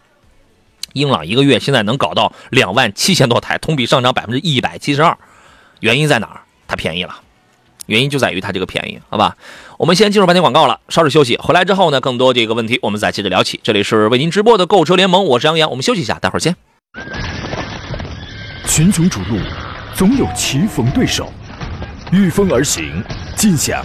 [0.92, 5.16] 英朗一个月现在能搞到两万七千多台，同比上涨百分之一百七十二，
[5.80, 6.40] 原因在哪儿？
[6.68, 7.20] 它便宜了。
[7.86, 9.36] 原因就在于它这个便宜，好吧？
[9.78, 11.36] 我们先进入半天广告了，稍事休息。
[11.36, 13.60] 回来之后呢，更多这个问题我们再接着聊起。
[13.62, 15.70] 这里是为您直播的购车联盟，我是杨洋。
[15.70, 16.56] 我们休息一下，待会儿见。
[18.66, 19.38] 群雄逐鹿，
[19.94, 21.32] 总有棋逢对手，
[22.10, 23.00] 御风而行，
[23.36, 23.84] 尽享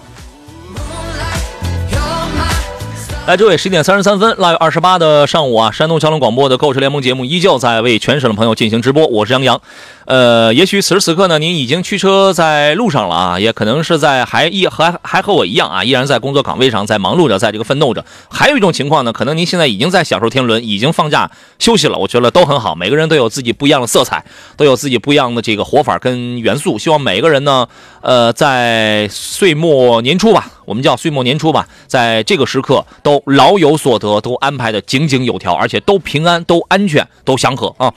[3.27, 9.61] 来，这位十一点三十三分，腊月二十八的上午啊，山东交通广播的购车联盟节目依旧在为全省的朋友进行直播，我是杨洋。
[10.05, 18.03] 呃，也许此时此刻呢，您已经驱车在路上了啊，也可能是在还一还还和我一样啊，依然在工作岗位上，在忙碌着，在这个奋斗着。
[18.27, 21.29] 还有一种情况呢，可能您现在已经在享受天伦，已经放假
[21.59, 22.73] 休息了，我觉得都很好。
[22.73, 24.25] 每个人都有自己不一样的色彩，
[24.57, 26.79] 都有自己不一样的这个活法跟元素。
[26.79, 27.67] 希望每个人呢，
[28.01, 37.93] 呃，在岁末年初吧，我们叫岁末年初吧，在这个时刻都老有所得，都安排的井井有条，而且都平安、都安全、都祥和啊。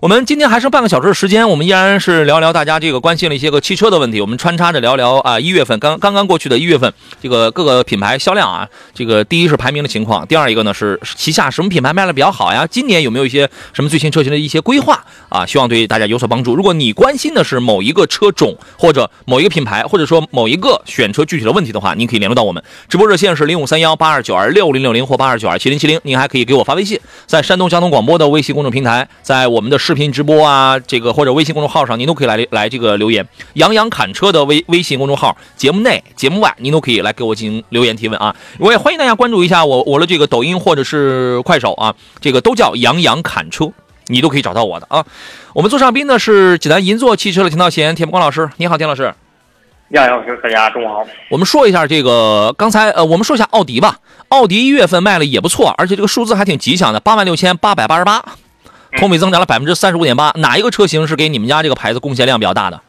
[0.00, 4.20] 我们今天还剩半个小时的时间，我们依然是聊聊大家这个关心的一些个汽车的问题。
[4.20, 12.64] 我们穿插着聊聊啊，一月份刚刚刚过去的一月份，这个各个品牌销量啊，这个第一是排名的情况，第二一个呢是旗下什么品牌卖的比较好呀？
[12.64, 15.44] 今年有没有一些什么最新车型的一些规划啊？
[15.44, 16.54] 希望对大家有所帮助。
[16.54, 26.00] 如果你关心的是某一个车种或者某一个品牌，或者说某一个选车具体的问题的话，您可以联络到我们，直播热线是零五三幺八二九二六零六零或八二九二七零七零。
[26.04, 30.78] 您还可以给我发微信，在山东交通广播的微信公众平台，在我们的视频直播啊。
[30.78, 33.26] 这个或者微信公众号上，您都可以来来这个留言。
[33.54, 38.36] 杨洋侃车的微微信公众号，节目内、节目外，您都可以来给我进行留言提问啊。
[38.58, 43.72] 我也欢迎大家关注一下我我的这个抖音或者是快手啊，这个都叫杨洋侃车，
[44.08, 45.06] 你都可以找到我的啊。
[45.54, 49.14] 我们座上宾呢是济南银座汽车的田道贤、田木光老师，你好，田老师。
[49.88, 51.02] 杨洋老师，大家中午好。
[51.30, 54.00] 我们说一下这个，刚才呃，我们说一下奥迪吧。
[54.28, 58.22] 奥迪一月份卖了也不错，而且这个数字还挺吉祥的，八万六千八百八十八。
[58.96, 62.80] 同比增长了百分之三十五点八，哪一个车型是给你们家这个牌子贡献量比较大的？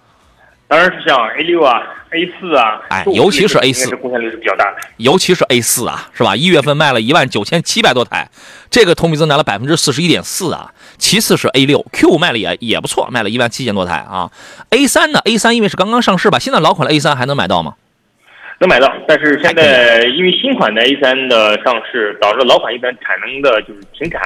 [0.67, 1.81] 当然是像 A 六啊、
[2.12, 4.77] A 四啊，哎，尤其是 A 四，贡献率是比较大的。
[4.97, 6.35] 尤其是 A 四啊，是吧？
[6.35, 8.29] 一月份卖了一万九千七百多台，
[8.69, 10.71] 这个同比增长了百分之四十一点四啊。
[10.99, 14.29] 其次是 A 六 Q 卖了也也不错，卖了一万七千多台啊。
[14.69, 17.73] A 三呢？A 三因为是刚刚上市吧，现在老款的 A 三还能买到吗？
[18.59, 24.21] 能买到，但是现在因为新款的 A 三的上市，导致老款一般产能的就是停产。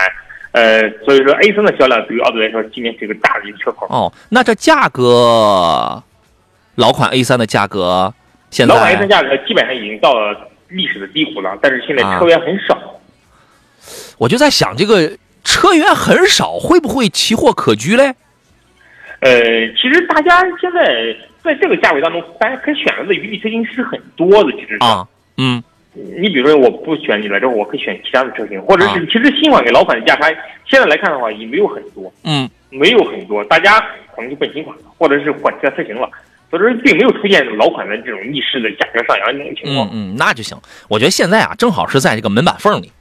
[0.53, 3.85] 呃，所以说 A 三的销量对于奥迪来说，今年是一个大的一个缺口。
[3.89, 6.01] 哦，那这价格，
[6.75, 8.13] 老款 A 三的价格，
[8.49, 12.77] 现在老款 A 三价格基本上已经到了历史的低谷了，但是现在车源很少。
[14.17, 18.13] 我就在想，这个车源很少，会不会奇货可居嘞？
[19.21, 19.31] 呃，
[19.73, 30.27] 其实大家现在在这个价位当中，大家可以选择的余地车型是很多的，其实啊，嗯，你比如说我不选你来之后，我可以选其他的车型，或者啊是其实新款跟老款的价差，
[30.65, 33.79] 现在来看的话也没有很多，嗯，没有很多，大家
[34.15, 36.09] 可能就奔新款了，或者是换其他车型了，
[36.49, 39.87] 所以说并没有出现老款的这种逆势的价格上扬这种情况。
[39.91, 40.57] 嗯嗯，那就行。
[40.89, 42.91] 我觉得现在啊，正好是在这个门板缝里。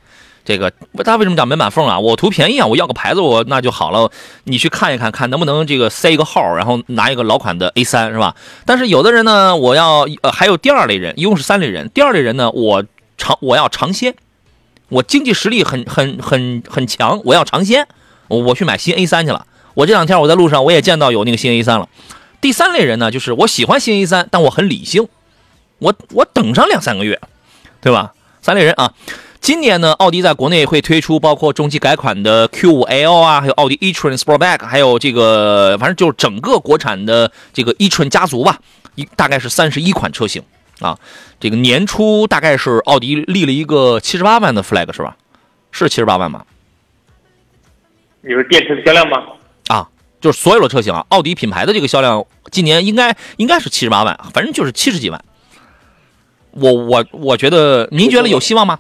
[0.45, 0.73] 这个
[1.05, 1.99] 他为什么讲门板缝啊？
[1.99, 4.11] 我图便宜啊，我要个牌子我那就好了。
[4.45, 8.35] 你去看一看，看能不能这个塞一个号，然后拿一个老款的 A 3是吧？
[8.67, 11.89] 但是有的人呢，我要呃还有第二类人，一共是三类人。
[11.91, 12.85] 第二类人呢，我
[13.17, 14.15] 尝我要尝鲜，
[14.89, 17.87] 我经济实力很很很很强，我要尝鲜，
[18.27, 19.47] 我我去买新 A 3去了。
[19.75, 21.89] 我这两天我在路上我也见到有那个新 A 3了。
[22.41, 25.07] 第三类人呢，就是我喜欢新 A 3，但我很理性。
[25.79, 27.21] 我我等上两三个月，
[27.81, 28.13] 对吧？
[28.41, 28.93] 三类人啊。
[29.43, 38.61] 今年呢，奥迪在国内会推出包括中期改款的 Q5L 啊，还有奥迪 e-tron Sportback，还有这个反正就是整个国产的这个 e-tron 家族吧，
[38.95, 40.41] 一大概是三十一款车型
[40.79, 40.97] 啊。
[41.41, 45.17] 这个年初大概是奥迪立了一个七十八万的 flag 是吧？
[45.73, 46.45] 是七十八万吗？
[48.21, 49.17] 你说电池的销量吗？
[49.67, 49.89] 啊，
[50.21, 55.21] 就是所有的车型啊，奥迪品牌的这个销量今年应该应该是七十八万，反正就是七十几万。
[56.53, 58.79] 我我我觉得，您觉得有希望吗？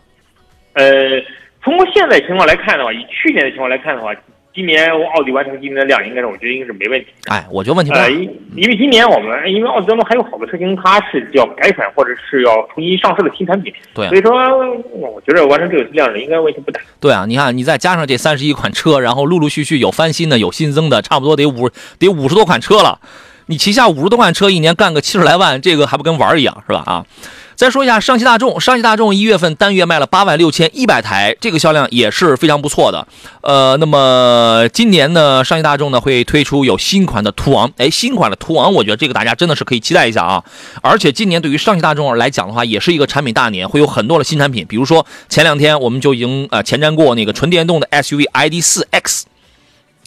[0.75, 1.21] 呃，
[1.63, 4.15] 通过现在情况来看的话，以去年的情况来看的话，
[4.55, 7.07] 今年奥迪完成今年的量，应该是我觉得应该是没问题。
[7.29, 8.11] 哎，我觉得问题不大呃，。
[8.11, 8.23] 因
[8.57, 14.33] 因为今年我们因为奥迪当中还有好多车型，它是要改款或者是要重新上市的新产品，对啊所以说
[14.91, 16.81] 我觉得完成这个量应该问题不大。
[17.01, 23.01] 对啊，你看，你再加上这三十一款车，然后陆陆续续有翻新的，有新增的，差不多得五得五十多款车了。
[23.47, 26.83] 你旗下五十多款车，一年干个七十来万，这个还不跟玩儿一样，是吧？
[26.87, 27.05] 啊，
[27.63, 33.07] 再说一下上汽大众，上汽大众一月份单月卖了八万六千一百台，这个销量也是非常不错的。
[33.41, 40.43] 呃，那么今年呢，上汽大众呢会推出有新款的途昂，哎，新款的途昂，我觉得这个大家真的是可以期待一下啊。
[40.83, 49.23] 而且今年对于上汽大众来讲的话，也是一个产品大年，会有很多的新产品，比如说前两天我们就已经呃前瞻过那个纯电动的 SUV ID.4X。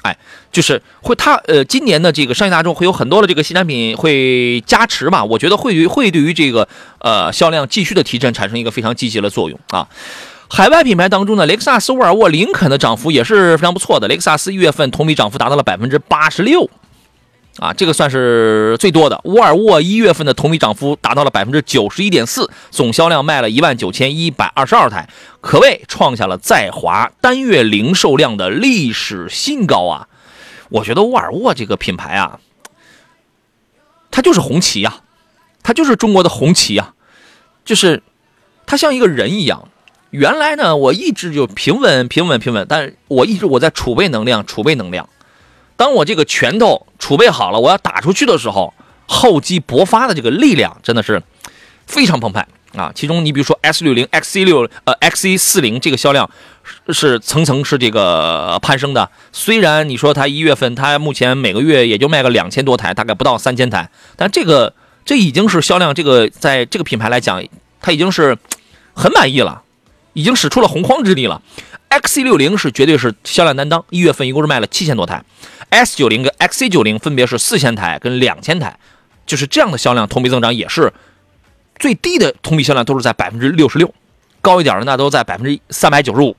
[0.06, 0.16] 哎，
[0.52, 6.68] 就是会它呃，今年的这个上汽大众会有很多的这个新产品会加持嘛，我觉得会于会对于这个
[7.00, 9.88] 呃销量继续的提振产生一个非常积极的作用啊。
[10.48, 14.08] 海外品牌当中呢，雷克萨斯、沃尔沃、林肯的涨幅也是非常不错的。
[14.08, 16.70] 雷克萨斯一月份同比涨幅达到了百分之八十六，
[17.58, 19.22] 啊，这个算是最多的。
[19.24, 25.08] 沃尔沃一月份的同比涨幅达到了百分之九十一点四，总销量卖了一万九千一百二十二台，
[25.40, 30.08] 可谓创下了在华单月零售量的历史新高啊！
[30.68, 32.40] 我觉得沃尔沃这个品牌啊，
[34.12, 35.02] 它就是红旗呀、
[35.64, 36.94] 它就是中国的红旗呀、
[37.64, 38.04] 就是
[38.66, 39.70] 它像一个人一样。
[40.10, 45.08] 原来呢，我一直就平稳、平稳、平稳，但我一直我在储备能量、储备能量。
[45.78, 48.74] 当我这个拳头储备好了，我要打出去的时候，
[49.08, 51.22] 厚积薄发的这个力量真的是
[51.86, 52.92] 非常澎湃啊！
[52.96, 56.30] 其中你比如说 S 六零、XC 六呃 XC 四零这个销量
[56.64, 59.10] 是是层层是这个攀升的。
[59.32, 64.74] 虽然你说它一月份它目前每个月也就卖个两千多台，大概不到三千台，但这个
[65.06, 67.44] 这已经是销量这个在这个品牌来讲，
[67.80, 68.38] 它已经是
[68.94, 69.62] 很满意了，
[70.14, 71.42] 已经使出了洪荒之力了。
[71.90, 75.24] XC 六零是绝对是销量担当，一月份一共是卖了七千多台
[75.70, 78.78] ，S 九零跟 XC 九零分别是四千台跟两千台，
[79.26, 80.92] 就是这样的销量同比增长也是
[81.78, 83.94] 最低的同比销量都是在百分之六十六，
[84.42, 86.36] 高一点的那都在百分之三百九十五。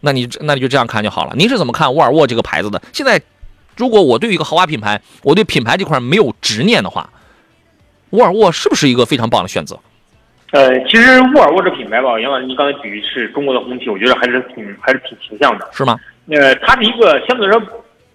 [0.00, 1.32] 那你那你就这样看就好了。
[1.34, 2.80] 您是怎么看沃尔沃这个牌子的？
[2.92, 3.20] 现在
[3.76, 7.10] 如果我对于一个豪华品牌，我对品牌这块没有执念的话，
[8.10, 9.78] 沃尔沃是不是一个非常棒的选择？
[10.52, 15.68] 呃，其实沃尔沃这品牌吧，杨老师，你刚才举是中国的红旗，我觉得还是挺还是挺形象的。
[15.72, 15.98] 是吗？
[16.30, 17.60] 呃，它是一个相对来说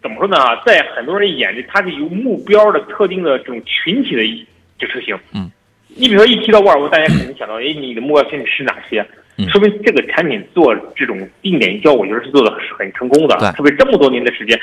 [0.04, 0.38] 怎么说呢？
[0.66, 4.46] 在很多人眼里，它是有目标的特定的这种群体的一
[4.78, 5.18] 这车型。
[5.34, 5.50] 嗯，
[5.88, 9.00] 你比如说一提到沃尔沃，大家肯定想到，哎，你的目标群体是哪些？
[9.36, 13.36] 嗯说明这个产品做这种定点营销，我觉得是做的是很成功的。
[13.40, 14.60] 对特别这么多年的时间。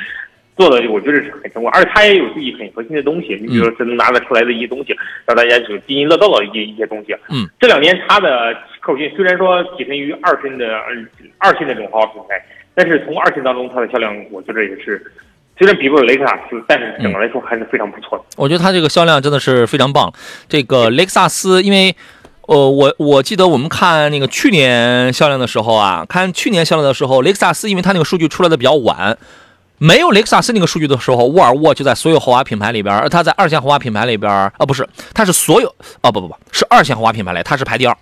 [0.57, 7.15] 做的我觉得是很成功，而且它也有自己很核心的东西，你比如说是能拿得出来的一些东西，让大家就津津乐道的一些一些东西。
[7.31, 10.89] 嗯，这两年它的客户群虽然说跻身于二线的呃
[11.39, 15.03] 二线的这种豪华品牌，但是从二线当中它的销量，我觉得也是
[15.61, 18.25] 虽然比不了雷克萨斯，但是整个来说还是非常不错的。
[18.39, 20.11] 我觉得它这个销量真的是非常棒。
[20.49, 21.95] 这个雷克萨斯，因为
[22.47, 29.19] 呃，我我记得我们看那个去年销量的时候啊，看去年销量的时候，雷克萨斯因为它那个数据出来的比较晚，
[29.77, 35.69] 没有雷克萨斯那个数据的时候，沃尔沃就在所有豪华品牌里边，而它在二线豪华品牌里边，啊不是，它是所有
[36.01, 37.95] 啊不不不是二线豪华品牌里，它是排第二，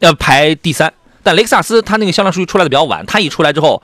[0.00, 0.92] 要排第三。
[1.22, 3.82] 但雷克萨斯它那个销量数据出来的比较晚，它一出来之后，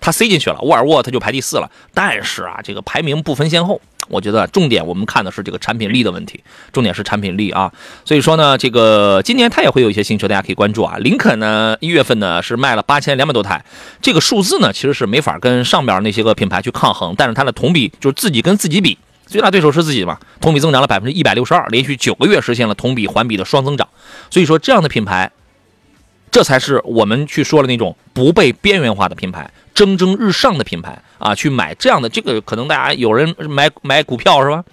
[0.00, 1.70] 它塞进去了，沃尔沃它就排第四了。
[1.92, 6.42] 但是啊，这个排名不分先后我觉得重点我们看的是这个产品力的问题，
[6.72, 7.72] 重点是产品力啊。
[8.04, 10.96] 所以说呢，这个今年它也会有一些新车，大家可以关注啊。
[10.98, 13.64] 林肯呢，一月份呢是卖了八千两百多台，
[14.00, 23.88] 这个数字呢其实是没法跟上边那些个品牌去抗衡，但是它的同比就是自己跟自己比，最大对手是自己嘛，同比增长了百分之一百六十二，连续九个月实现了同比环比的双增长。
[24.30, 25.32] 所以说这样的品牌。
[26.28, 31.34] 这才是我们去说的那种不被边缘化的品牌，蒸蒸日上的品牌啊！
[31.34, 34.64] 去买这样的，这个可能大家有人买买股票是吧？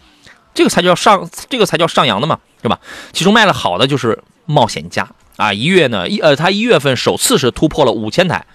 [0.54, 2.80] 这个才叫上，这个才叫上扬的嘛，是吧？
[3.12, 8.46] 其中卖的好的就是冒险家啊，一月呢一呃，它一月份首次是突破了五千台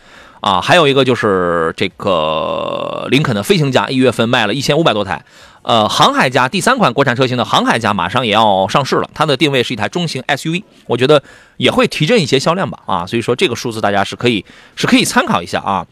[0.41, 5.23] 啊，还有一个就是这个林肯的飞行家，一月份卖了一千五百多台。
[5.63, 11.23] 呃，航海家第三款国产车型的航海家马上也要上市了，它的定位是一台中型 SUV，我觉得
[11.59, 12.79] 也会提振一些销量吧。
[12.87, 14.43] 啊，所以说这个数字大家是可以
[14.77, 15.87] 是可以参考一下啊。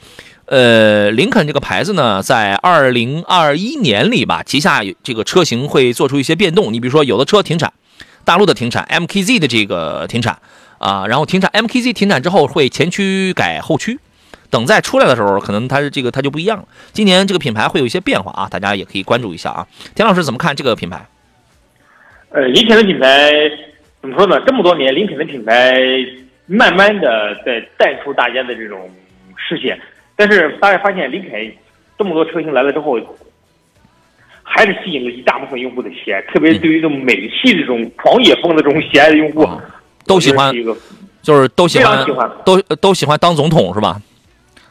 [0.46, 6.72] 呃，林肯这个牌子呢，在二零二一年里吧，旗下这个车型会做出一些变动。
[6.72, 7.72] 你比如说，有的车停产，
[8.24, 10.38] 大陆的停产，MKZ 的这个停产
[10.78, 13.98] 啊，然后停产 MKZ 停产之后会前驱改后驱。
[14.48, 16.68] 等再出来的时候，可能它这个它就不一样了。
[16.92, 19.66] 今年这个品牌会有一些变化啊，大家也可以关注一下啊。
[19.96, 21.04] 田老师怎么看这个品牌？
[22.30, 23.32] 呃，林肯的品牌
[24.00, 24.40] 怎么说呢？
[24.46, 25.74] 这么多年，林肯的品牌
[26.46, 28.88] 慢慢的在淡出大家的这种
[29.36, 29.76] 视线，
[30.16, 31.32] 但是大家发现林肯
[31.98, 32.98] 这么多车型来了之后，
[34.42, 39.46] 还是吸引了一大部分用户的喜爱，特别对于这种美系这种狂野风的这种喜爱的用户，
[40.06, 40.54] 都喜欢，
[41.22, 42.06] 就是都喜欢，
[42.44, 44.00] 都都喜欢当总统是吧？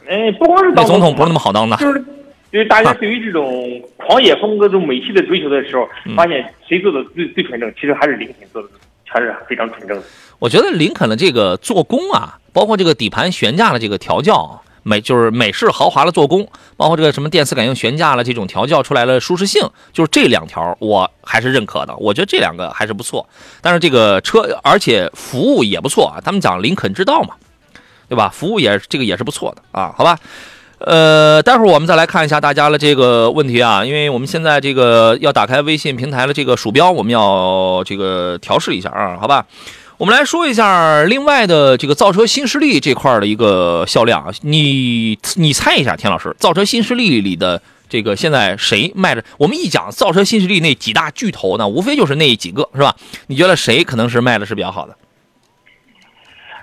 [0.08, 2.04] 哎，不光是当总统不是那么好当的，就是
[2.52, 8.68] 就是大家对于这种狂野风格、这种美系的追求的时候，发现谁做的最最纯正，其实还是林肯做的，
[9.04, 10.02] 还是非常纯正的。
[10.38, 21.96] 我觉得林肯的这个做工啊，包括这个底盘悬架的这个调教，美就是美式豪华的做工，包括这个什么电磁感应悬架了这种调教出来的舒适性，就是这两条我还是认可的。
[21.96, 23.28] 我觉得这两个还是不错，
[23.60, 27.34] 但是这个车而且服务也不错啊，他们讲林肯之道嘛。
[28.08, 28.30] 对吧？
[28.32, 30.16] 服务也这个也是不错的啊，好吧。
[30.78, 39.44] 呃，待会儿我们再来看一下大家的这个问题啊，因为我们现在这个要打开微信平台的这个鼠标，我们要这个调试一下啊，好吧。
[39.98, 49.24] 我们来说一下另外的这个造车新势力这块的一个销量啊，你你猜一下，田老师，造车新势力里的这个现在谁卖的？
[49.38, 52.94] 我们一讲造车新势力那几大巨头呢，无非就是那几个，是吧？
[53.28, 54.94] 你觉得谁可能是卖的是比较好的？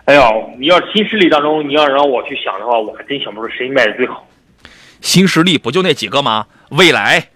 [0.05, 4.27] 哎呦，你要新势力当中，你要让我去想的话，我还真想不出谁卖的最好。
[5.01, 6.45] 新势力不就那几个吗？
[6.69, 7.29] 蔚来、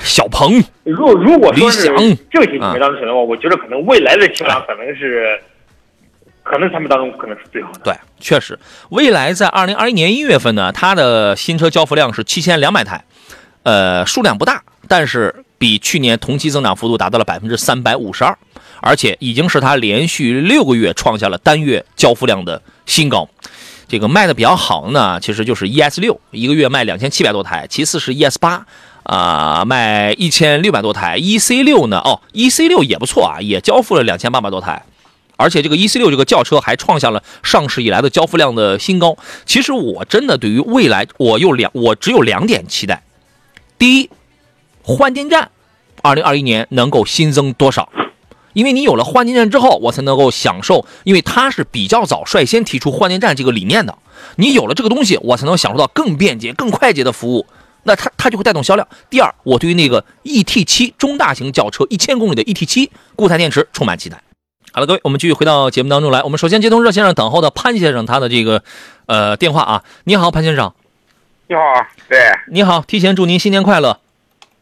[0.00, 0.62] 小鹏。
[0.84, 1.88] 如如果说是
[2.30, 5.38] 这些品牌当中选的话，我觉得可能未来的销量可能是，
[6.42, 7.80] 可能他们当中可能是最好的。
[7.84, 8.58] 对，确实，
[8.90, 13.04] 未来在二零二一年一月份呢，它的新车交付量是七千两百台，
[13.62, 18.36] 呃，数量不大，但是比去年同期增长幅度达到了百分之三百五十二。
[18.82, 23.28] 而且已经是它连续六个月创下了单月交付量的新高，
[23.86, 28.64] 这个卖的比较好的呢，其实就是 ES 六，一个月卖两千七百多台，其次是 ES 八，
[29.10, 34.84] 啊，卖一千六百多台，EC 六呢，哦，EC 六也不错啊，也交付了两千八百多台，
[35.36, 39.16] 而且这个 EC 六这个轿车还创下了上市以来的交付量的新高。
[39.46, 43.02] 其实我真的对于未来，我有两，我只有两点期待，
[43.76, 44.10] 第一，
[44.84, 45.50] 换电站，
[46.02, 47.88] 二零二一年能够新增多少？
[48.52, 53.98] 因为你有了换电站之后，我才能够享受，因为它是比较早率先提出换电站这个理念的。
[54.36, 57.46] 你有了这个东西，我才能享受到更便捷、更快捷的服务。
[57.84, 58.86] 那它它就会带动销量。
[59.08, 64.18] 第二，我对于那个 ET 七中大型轿车一千公里的 ET 七固态电池充满期待。
[64.72, 66.22] 好了，各位，我们继续回到节目当中来。
[66.22, 68.62] 我们首先接通热线上等候的潘先生他的这个
[69.06, 69.82] 呃电话啊。
[70.04, 70.72] 你好，潘先生。
[71.48, 71.60] 你好，
[72.08, 72.18] 对。
[72.52, 73.98] 你好，提前祝您新年快乐。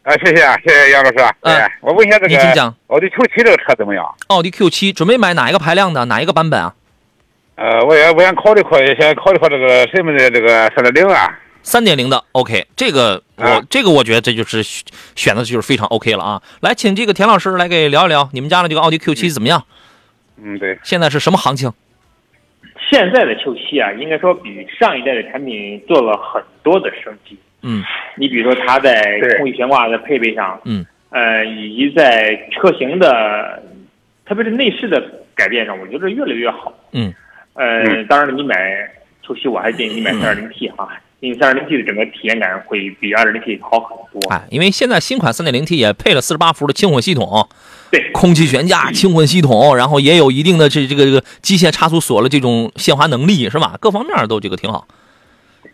[0.05, 1.19] 啊，谢谢谢谢杨老师。
[1.43, 4.03] 哎，我问一下这个奥迪 Q 七这个车怎么样？
[4.29, 6.75] 奥迪 Q 七准备买哪一个排量的，哪一个版本啊？
[7.57, 11.39] 呃，我也我想考虑考虑，先考虑考虑这个什么的这个三点零啊。
[11.69, 14.63] 三点零的 OK，这个我这个我觉得这就是
[15.15, 16.43] 选的就是非常 OK 了啊。
[16.61, 19.63] 来，请这个田老师来给聊一聊你们家的这个奥迪 Q7 怎么样？
[20.43, 20.79] 嗯，对。
[20.83, 21.71] 现在是什么行情？
[22.89, 27.39] 现在的 Q7 啊，应该说比上一代的产品做了很多的升级。
[27.61, 27.85] 嗯，
[28.17, 33.63] 你比如说它在空气悬挂的配备上，嗯，呃，以及在车型的，
[34.25, 35.03] 特别是内饰的
[35.35, 36.73] 改变上，我觉得越来越好。
[36.93, 37.13] 嗯，
[37.53, 38.91] 呃，当然了，你买
[39.27, 40.89] Q 七，我还建议你买 3.0T 哈，
[41.21, 44.29] 因为 3.0T 的整个体验感会比二点零 T 好很多。
[44.31, 47.49] 哎，因为现在新款三点零 T 也配了四十八伏的轻混系统，
[47.91, 53.77] 对，空气悬架、轻混系统，然后也有一定的这这个这个机械差速锁的这种限滑能力，是吧？
[53.81, 54.87] 各方面都这个挺好。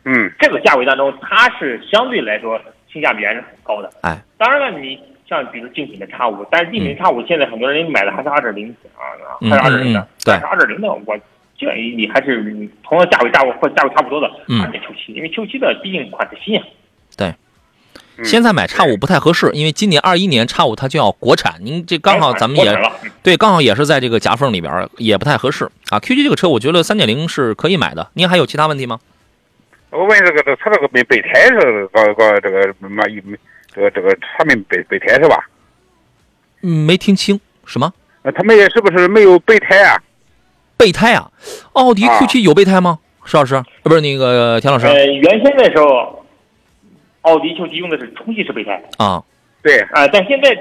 [0.06, 2.58] 嗯，这个价位当中，它是相对来说
[2.90, 3.90] 性价比还是很高的。
[4.00, 9.04] 哎，当然了，你像比如竞品的叉五，但是竞品叉五现在很多人买的还是二点零啊，
[9.42, 11.18] 还是二点零的，对，二点零的我
[11.58, 12.42] 建议你还是
[12.82, 14.26] 同样价位价位或价位差不多的
[14.62, 16.64] 二点 Q 七，因为 Q 七的毕竟款式新啊。
[17.16, 17.34] 对。
[18.22, 22.78] 现在买叉五不太合适，因为今年二一年叉五它就要国产，您这刚好咱们也
[23.24, 25.98] 对，刚好也是在这个夹缝里边，也不太合适啊。
[25.98, 28.08] Q 七这个车，我觉得三点零是可以买的。
[28.14, 29.00] 您还有其他问题吗？
[29.90, 33.36] 我问这个这车这个备备胎是搞搞这个满意没？
[33.74, 35.48] 这个这个他们备备胎是吧？
[36.62, 37.92] 嗯，没听清什么？
[38.22, 40.00] 呃，他们是不是没有备胎啊？
[40.76, 41.30] 备胎啊？
[41.72, 42.98] 奥迪 Q 七有备胎吗？
[43.24, 44.86] 石老师，不是那个田老师。
[44.86, 46.20] 呃，原先的时候。
[47.24, 49.24] 奥迪 Q7 用的是充气式备胎啊，
[49.62, 50.54] 对啊，但现在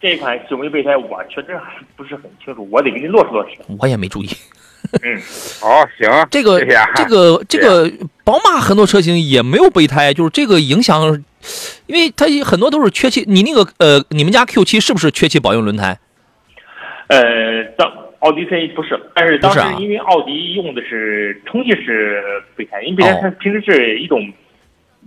[0.00, 3.56] 这一款有没有备胎，我确实还不是很清楚，我得给你落实落实。
[3.80, 4.28] 我也没注意。
[5.02, 5.20] 嗯，
[5.60, 6.60] 好， 行，这个
[6.94, 7.90] 这个这个
[8.22, 11.02] 宝马很多车型也没有备胎，就是这个影响，
[11.86, 13.24] 因为它很多都是缺气。
[13.26, 15.98] 你那个呃，你们家 Q7 是不是缺气保用轮胎？
[17.08, 17.92] 呃，当
[18.26, 22.22] 奥迪 C 不是，但是当时因为奥迪用的是充气式
[22.56, 24.20] 备胎，因为备胎它平时是一种。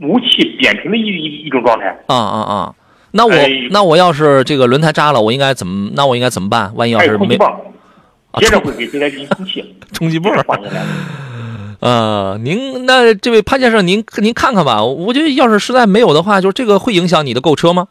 [0.02, 2.74] 无气扁平的一一一种状态啊啊啊！
[3.12, 3.34] 那我
[3.70, 5.92] 那我要是这个轮胎扎了，我应该怎么？
[5.94, 6.72] 那我应该怎么办？
[6.74, 7.38] 万一要是没，
[8.38, 10.82] 接着会给备胎进行充气， 充气泵换下来。
[11.82, 14.82] 呃，您那这位潘先生，您您看看吧。
[14.82, 17.90] 我觉得要是实在没有的话，就这个会影响你的购车吗？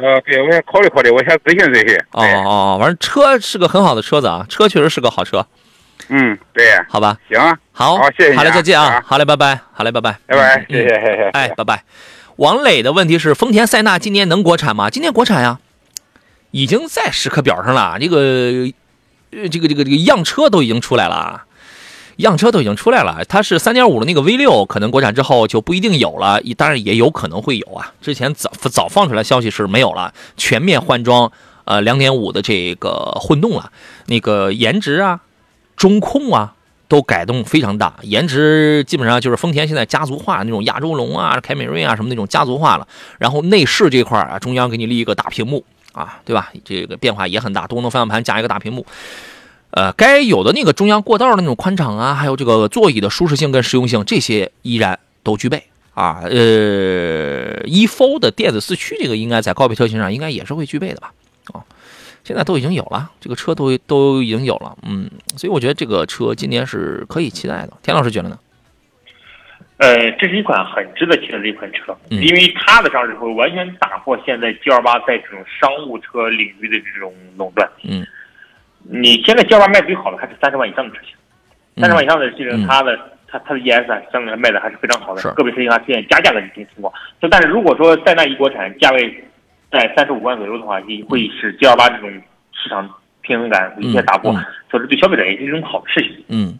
[0.00, 1.98] 呃，对，我先考虑考虑，我先咨询咨询。
[2.12, 5.44] 哦哦，反正车是个很好的车子啊，车确实是个好车。
[6.08, 7.38] 嗯，对，好吧，行，
[7.72, 11.82] 好，好，谢谢，好嘞，再见啊，好嘞，拜拜，好嘞，拜拜，拜拜，谢谢，谢谢，哎，拜拜。
[12.36, 14.88] 王磊的问题是：丰田塞纳今年能国产吗？
[14.88, 15.58] 今年国产呀，
[16.52, 17.98] 已经在时刻表上了。
[18.00, 18.16] 这个，
[19.32, 21.42] 呃，这个，这个，这个样车都已经出来了，
[22.18, 23.24] 样车都已经出来了。
[23.28, 27.92] 它是三点五的那个 V 六，可能国产之后就不一定有了，当然也有可能会有啊。
[28.00, 31.32] 之前早早放出来消息是没有了，全面换装，
[31.64, 33.72] 呃，两点五的这个混动了，
[34.06, 35.20] 那个颜值啊。
[35.76, 36.54] 中控啊，
[36.88, 42.88] 都改动非常大，颜值基本上就是丰田现在家族化那种亚洲龙啊、凯美瑞啊什么那种家族化了。
[43.20, 46.50] 然后内饰这块啊，中央给你立一个大屏幕啊，对吧？
[46.64, 48.84] 这个变化也很大，多功能方向盘加一个大屏幕。
[49.70, 55.62] 呃，该有的那个中央过道的那种宽敞啊，还有这个座椅的舒适性跟实用性，这些依然都具备
[55.94, 56.22] 啊。
[56.24, 61.12] 呃，e4 的电子四驱这个应该在高配车型上应该也是会具备的吧？
[61.52, 61.64] 啊。
[62.24, 67.72] 现在都已经有了，这个车都都已经有了，嗯，所以我觉得这个车今年是可以期待的。
[67.82, 68.38] 田老师觉得呢？
[69.78, 77.66] 呃，这是一款很值得期待的一款车，因为它的上市会完全打破现在 G 二八在这种商务车领域的这种垄断。
[77.84, 78.04] 嗯，
[78.82, 81.14] 你现在二八卖最好的还是三十万以上的车型，
[81.76, 86.92] 三十万以上的车型它的它它的 ES 啊，相对来卖的还是非常好的，个别车型还出现加价的这种情况。
[87.20, 89.24] 就但是如果说在那一国产，价位。
[89.70, 92.10] 在三十五万左右的话，也会使 G 二八这种
[92.52, 92.88] 市场
[93.20, 94.32] 平衡感一些打破，
[94.70, 96.24] 所以对消费者也是一种好的事情。
[96.28, 96.58] 嗯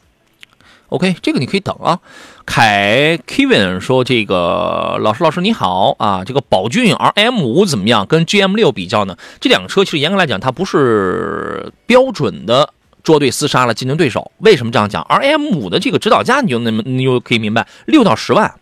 [0.89, 1.99] ，OK，这个你可以等啊。
[2.45, 8.07] 凯 Kevin 说：“这个老师，老师你好啊，这个宝骏 RM 五怎么样？
[8.07, 9.17] 跟 GM 六比较呢？
[9.41, 12.73] 这两个车其实严格来讲，它不是标准的
[13.03, 14.33] 捉对厮杀了竞争对手。
[14.39, 18.53] 为什么这样讲？RM 五的这个指导价，你就那么你就可以明白，六到十万。”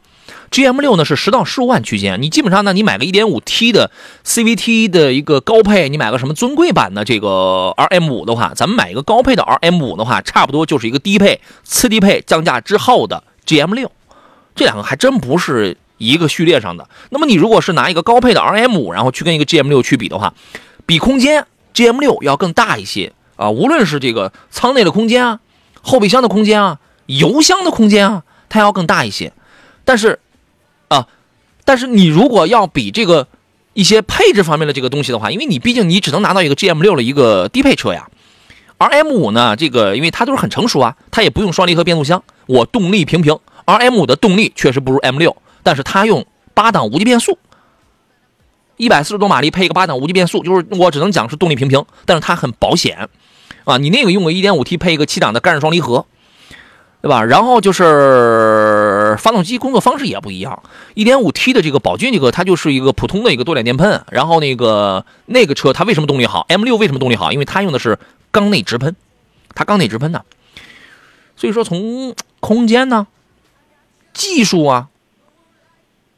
[0.51, 3.91] GM 六呢是十到十五万区间，你基本上呢，你买个一点五 T 的
[4.25, 13.91] CVT 的一个高配，你买个什么尊贵版的这个 RM 五的话，咱们买一个高配的 RM 五的话，差不多就是一个低配、次低配降价之后的 GM 六，
[14.55, 16.89] 这两个还真不是一个序列上的。
[17.11, 20.33] 那么你如果是拿一个高配的 RM 五，然后去跟一个 GM 六去比的话，
[20.87, 21.45] 比空间
[21.75, 25.41] GM 六要更大一些啊，无论是这个舱内的空间啊、
[25.83, 29.33] 后备箱的空间啊、油箱的空间啊，它要更大一些，
[29.85, 30.21] 但是。
[31.67, 33.27] 但是你如果要比这个
[33.75, 38.09] 一些配置方面的这个东西的话，因为你毕竟你只能拿到一个 GM 六的一个低配车呀，
[38.79, 43.39] 而 M 五呢，这个因为它都是很成熟啊，它也不用双离合变速箱，我动力平平。
[43.65, 47.37] 而 M 五的动力确实不如 M 六，但是它用八档无级变速，
[48.77, 53.09] 一百四十多马力配一个八档无级变速，就是我只能讲是动力平平，但是它很保险
[53.65, 53.77] 啊。
[53.77, 56.07] 你那个用个一点五 T 配一个七档的干式双离合。
[57.03, 57.23] 对吧？
[57.23, 57.85] 然后就是
[59.17, 60.63] 发动机工作方式也不一样。
[60.95, 64.05] 1.5T 的这个宝骏这个，它就是一个普通的一个多点电喷。
[64.11, 67.33] 然后那个那个车它为什么动力好？M6 为什么动力好？
[67.33, 67.99] 因为它用的是
[68.31, 68.95] 缸内直喷，
[69.55, 70.25] 它缸内直喷的。
[71.37, 73.07] 所以说从空间呢、
[74.13, 74.89] 技术啊、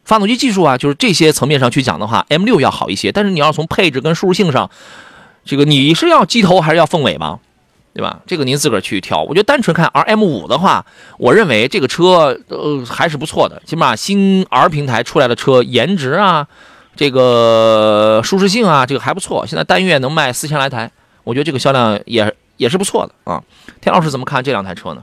[0.04, 3.12] 发动机技术啊，就是这些层面上去讲的话，M6 要好一些。
[3.12, 4.70] 但是你要从配置跟舒适性上，
[5.44, 7.40] 这个你是要鸡头还是要凤尾吗？
[7.94, 8.20] 对吧？
[8.26, 9.22] 这个您自个儿去挑。
[9.22, 10.86] 我觉得单纯看 R M 五的话，
[11.18, 16.46] 我认为这个车呃还是不错的，起码新 R 平台出来的车颜值啊，
[16.94, 19.44] 这个舒适性啊，这个还不错。
[19.46, 20.90] 现在单月能卖四千来台，
[21.24, 23.42] 我觉得这个销量也也是不错的啊。
[23.80, 25.02] 田老师怎么看这两台车呢？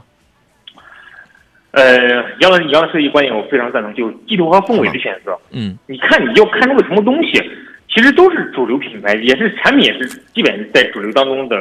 [1.72, 1.98] 呃，
[2.40, 5.38] 杨老师，杨老师一观点我非常赞同，就是地图和凤尾的选择。
[5.50, 7.32] 嗯你看你要看中个什么东西，
[7.92, 11.56] 其实都是主流品牌，也是产品也是基本在主流当中的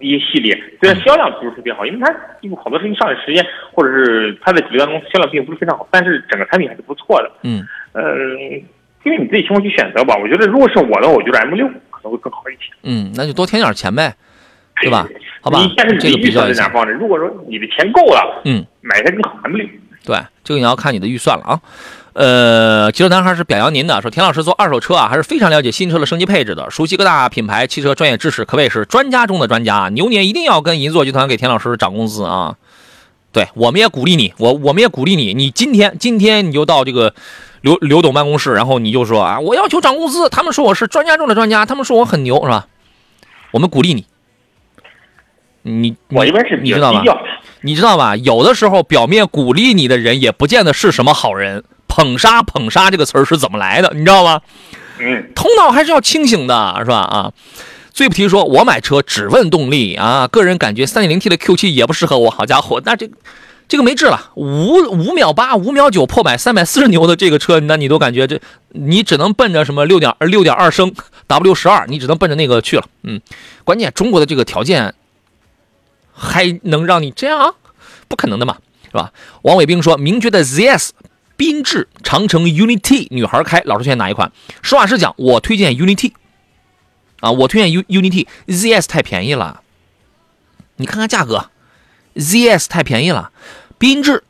[0.00, 0.54] 一些系列。
[0.80, 7.30] 虽然销量不是特别好，因为它几乎好多事情上市时间或者是它在主流当中销量并不是非常好，但是整个产品还是不错的。
[7.42, 8.02] 嗯嗯，
[9.04, 10.16] 因为你自己情况去选择吧。
[10.16, 12.72] 我觉得如果是我的，我觉得 M 六可能会更好一些。
[12.82, 14.14] 嗯，那就多添点钱呗，
[14.80, 15.06] 对吧？
[15.40, 16.92] 好吧你这个预算在哪放着？
[16.92, 19.66] 如果说你的钱够了，嗯，买一台更好 M 六。
[20.04, 21.60] 对，这个你要看你的预算了啊。
[22.18, 29.88] 呃，汽车男孩是表扬您的，说田老师做二手车啊，还是非常了解新车的升级配置的，熟悉各大品牌汽车专业知识，可谓是专家中的专家。
[29.90, 32.56] 牛年一定要跟银座集团给田老师涨工资啊！
[33.30, 37.14] 对，我们也鼓励你，我我们也鼓励你，你今天今天你就到这个
[37.60, 42.66] 刘刘董办公室，然后你就说啊，我要求涨工资，他们说我是专家中的专家，他们说我很牛，是吧？
[43.52, 44.04] 我们鼓励你，
[45.62, 47.28] 你我一般是你知道吧较低调的。
[47.60, 48.16] 你知道吧？
[48.16, 51.62] 有的时候表面鼓励你的人，也不见得是什么好人。
[51.98, 53.90] 捧杀捧杀这个词儿是怎么来的？
[53.92, 54.40] 你知道吗？
[55.00, 56.98] 嗯，头脑还是要清醒的，是吧？
[56.98, 57.32] 啊，
[57.92, 62.30] 最不提说我买车只问动力啊，个人感觉 3.0T 的 Q7 也不适合我。
[62.30, 63.10] 好家伙，那这
[63.66, 70.94] 这个没治了，五五秒八、五秒九破百，三百四十牛的这个车，那你都感觉这你只能奔着什么六点六点二升
[71.26, 72.86] W 十二，你只能奔着那个去了。
[73.02, 73.20] 嗯，
[73.64, 74.94] 关键中国的这个条件
[76.12, 77.56] 还能让你这样？
[78.06, 79.12] 不可能的嘛，是吧？
[79.42, 80.90] 王伟兵说，名爵的 ZS。
[81.38, 84.32] 缤智、长城 UNI-T 女孩开，老师推荐哪一款？
[84.60, 86.12] 实话实讲，我推荐 UNI-T
[87.20, 89.62] 啊，我推荐 U UNI-T，ZS 太便宜了，
[90.76, 91.50] 你看看价格
[92.16, 93.30] ，ZS 太便宜了。
[93.78, 94.24] 缤智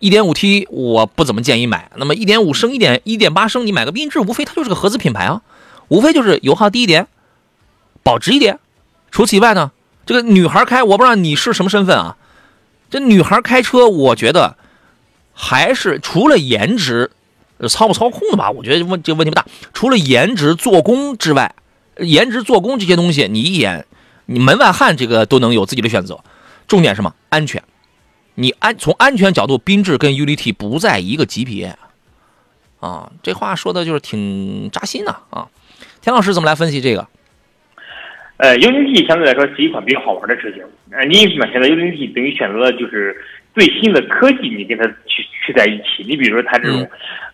[0.00, 5.42] 1.5T 我不怎么建议买，那么1.5升、1点1.8升，你买个缤智，无非它就是个合资品牌啊，
[5.88, 7.06] 无非就是油耗低一点，
[8.02, 8.58] 保值一点。
[9.10, 9.72] 除此以外呢，
[10.06, 12.16] 这个女孩开，我不知道你是什么身份啊，
[12.88, 14.56] 这女孩开车，我觉得。
[15.38, 17.10] 还是除了颜值，
[17.68, 18.50] 操不操控的吧？
[18.50, 19.44] 我觉得问这个问题不大。
[19.74, 21.54] 除了颜值、做工之外，
[21.98, 23.84] 颜值、做工这些东西，你一眼，
[24.24, 26.20] 你门外汉这个都能有自己的选择。
[26.66, 27.14] 重点什么？
[27.28, 27.62] 安全。
[28.36, 31.76] 你安从安全角度，缤智跟 UNI-T 不在一个级别
[32.80, 33.12] 啊。
[33.22, 35.48] 这话说的就是挺扎心的啊。
[36.00, 37.06] 田老师怎么来分析这个？
[38.38, 40.62] 呃，UNI-T 相对来说是一款比较好玩的车型。
[40.90, 43.22] 呃，你选择 UNI-T 等于选择了就是。
[43.56, 46.04] 最新的科技，你跟它去去在一起。
[46.06, 46.86] 你比如说它这种，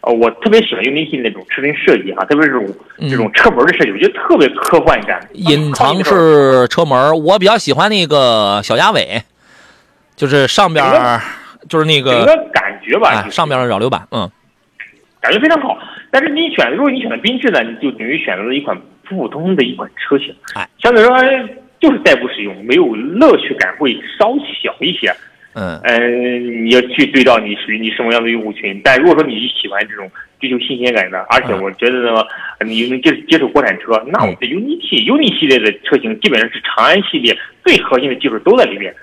[0.03, 2.77] 呃，我特别喜欢 UNI-T 那种车身设计哈，特别是这种
[3.11, 5.21] 这种车门的设计，我觉得特别科幻感。
[5.33, 9.21] 隐藏式车门，我比较喜欢那个小鸭尾，
[10.15, 10.85] 就是上边
[11.69, 14.31] 就是那个整个感觉吧，哎，上边的扰流板，嗯，
[15.21, 15.77] 感觉非常好。
[16.13, 21.49] 但是你选，如果你选的缤智呢，你就等于选择了一款普普通通的一款车型，哎，相对来说
[21.81, 25.13] 就是代步使用，没有乐趣感会稍小一些。
[25.55, 25.81] 嗯。
[25.85, 32.25] 嗯，你要去对照你属于你什么样的用户群，但如果说你喜欢这种追求新鲜感的，而且我觉得呢，
[32.67, 38.95] 你能接接受国产车，那我们的 UNI-T、UNI 系列的车型基本上是长安系列最核心的技术都在里面。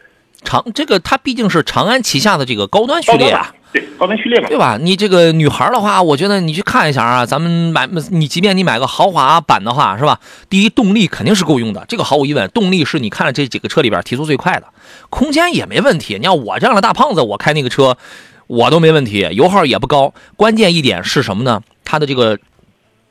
[0.44, 4.78] 长这个它毕竟是长安旗下的这个高端序列啊，对高端序列嘛，对吧？
[4.82, 10.20] 你这个女孩的话，我觉得你去看一下啊，咱们买你即便你买个豪华版的话，是吧？
[10.50, 14.68] 第一动力肯定是够用的，这个毫无疑问，动力是你看了这几个车里边提速最快的，
[15.10, 16.16] 空间也没问题。
[16.18, 17.98] 你像我这样的大胖子，我开那个车
[18.48, 20.14] 我都没问题，油耗也不高。
[20.36, 21.62] 关键一点是什么呢？
[21.86, 22.38] 它的这个。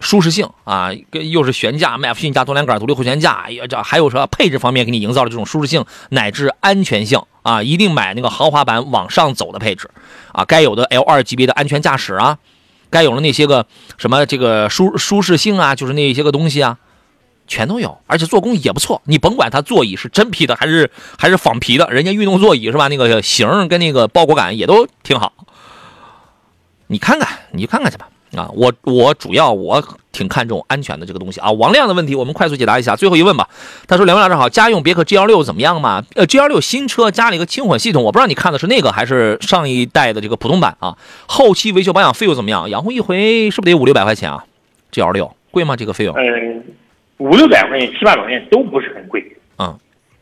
[0.01, 9.91] 舒适性啊，又是悬架、麦弗逊加多连杆独立后悬架，这还有说配置方面给你营造的这种舒适性乃至安全性啊，一定买那个豪华版往上走的配置
[10.33, 12.39] 啊，该有的 L 二级别的安全驾驶啊，
[12.91, 13.65] 该有的那些个
[13.97, 16.77] 什么这个舒舒适性啊，就是那些个东西啊，
[17.47, 19.01] 全都有，而且做工也不错。
[19.07, 22.89] 你甭管它座椅是真皮的还是还是仿皮的，人家运动座椅是吧？
[22.89, 25.33] 那个型跟那个包裹感也都挺好。
[26.89, 28.09] 你看看，你去看看去吧。
[28.37, 31.51] 啊，我我主要我挺看重安全的这个东西啊。
[31.53, 33.49] 王亮的问题我们快速解答一下，最后一问吧。
[33.87, 36.05] 他说：“两位老师好，家用别克 GL 六怎么样嘛？
[36.15, 40.99] 呃，GL 六新车加了一个轻混系统，我不知道你看的是那个还是上一代的这个普通版啊。
[41.27, 42.69] 后期维修保养费用怎么样？
[42.69, 44.45] 养护一回是不是得五六百块钱啊
[44.93, 45.77] ？GL 六贵吗？
[45.77, 46.15] 这个费用？
[46.15, 46.65] 嗯，
[47.17, 49.25] 五六百块钱、七八百块钱都不是很贵。
[49.59, 49.79] 嗯，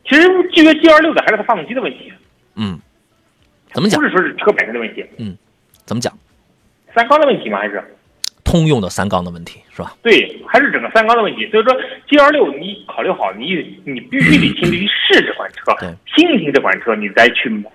[0.09, 2.13] 其实制约 GL 六的还是它发动机的问题。
[2.55, 2.79] 嗯，
[3.75, 4.07] 怎么讲不？
[4.07, 5.05] 是说是车本身的问题。
[5.19, 5.37] 嗯，
[5.85, 6.13] 怎么讲？
[6.97, 7.59] 三缸的问题吗？
[7.59, 7.85] 还是？
[8.43, 9.95] 通用的三缸的问题，是吧？
[10.03, 11.47] 对，还是整个三缸的问题。
[11.51, 11.77] 所以说
[12.09, 17.69] ，G 二六你考虑好，你你必须得亲自去试这款车对，听一听这款车，你再去买。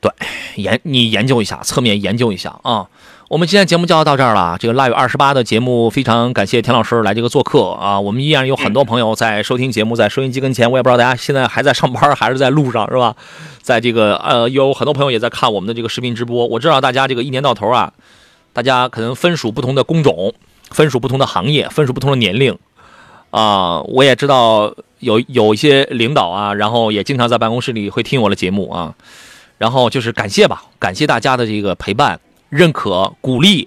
[0.00, 0.10] 对
[0.56, 2.88] 研你研究一下，侧面研究一下啊。
[3.32, 4.58] 我们今天节目就要到这儿了。
[4.60, 7.98] 这个腊月二十八的节目，非常感谢田老师来这个做客啊。
[7.98, 10.70] 我们依然有很多朋友在收听节目，在收音机跟前。
[10.70, 13.16] 我也不知道大家现在还在上班还是在路上，是吧？
[13.62, 16.46] 在这个呃，有很多朋友也在看我们的这个视频直播。
[16.46, 17.90] 我知道大家这个一年到头啊，
[18.52, 20.34] 大家可能分属不同的工种，
[20.70, 22.58] 分属不同的行业，分属不同的年龄
[23.30, 23.80] 啊。
[23.80, 28.94] 我也知道有有一些领导啊，然后也经常在办公室里会听我的节目啊。
[29.56, 32.20] 然后就是感谢吧，感谢大家的这个陪伴、
[32.52, 33.66] 认可、鼓励、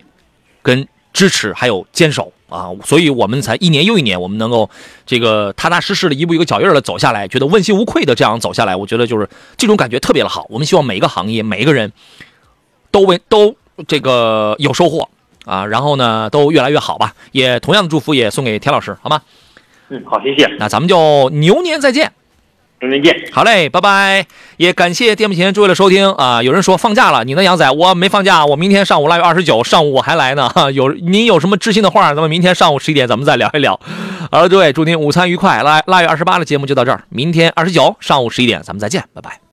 [0.61, 4.69] 跟支持，还有坚守啊，所以我们才一年又一年，我们能够
[5.07, 9.27] 这个踏踏实实的一步一个脚印的走下来，觉得问心无愧的这样走下来，我觉得就是
[9.57, 10.45] 这种感觉特别的好。
[10.49, 11.91] 我们希望每一个行业、每一个人
[12.91, 13.55] 都为都
[13.88, 15.09] 这个有收获
[15.45, 17.15] 啊，然后呢都越来越好吧。
[17.31, 19.23] 也同样的祝福也送给田老师，好吗？
[19.89, 22.13] 嗯，好，谢谢，那咱们就牛年再见。
[22.80, 23.30] 明天见。
[23.32, 24.26] 好嘞，拜拜！
[24.57, 26.43] 也感谢电幕前诸位的收听啊！
[26.43, 27.69] 有人说放假了，你呢，杨仔？
[27.71, 30.49] 我没放假，我明天上午腊月二十九上午我还来呢。
[30.53, 33.80] 哈，有您有什么知心的话，咱们明天上午十一点咱们再聊一聊。
[34.32, 35.63] 好了，诸位，祝您午餐愉快。
[35.63, 39.45] 腊腊月二十八的节目就到这儿，明天二十九上午十一点咱们再见，拜拜。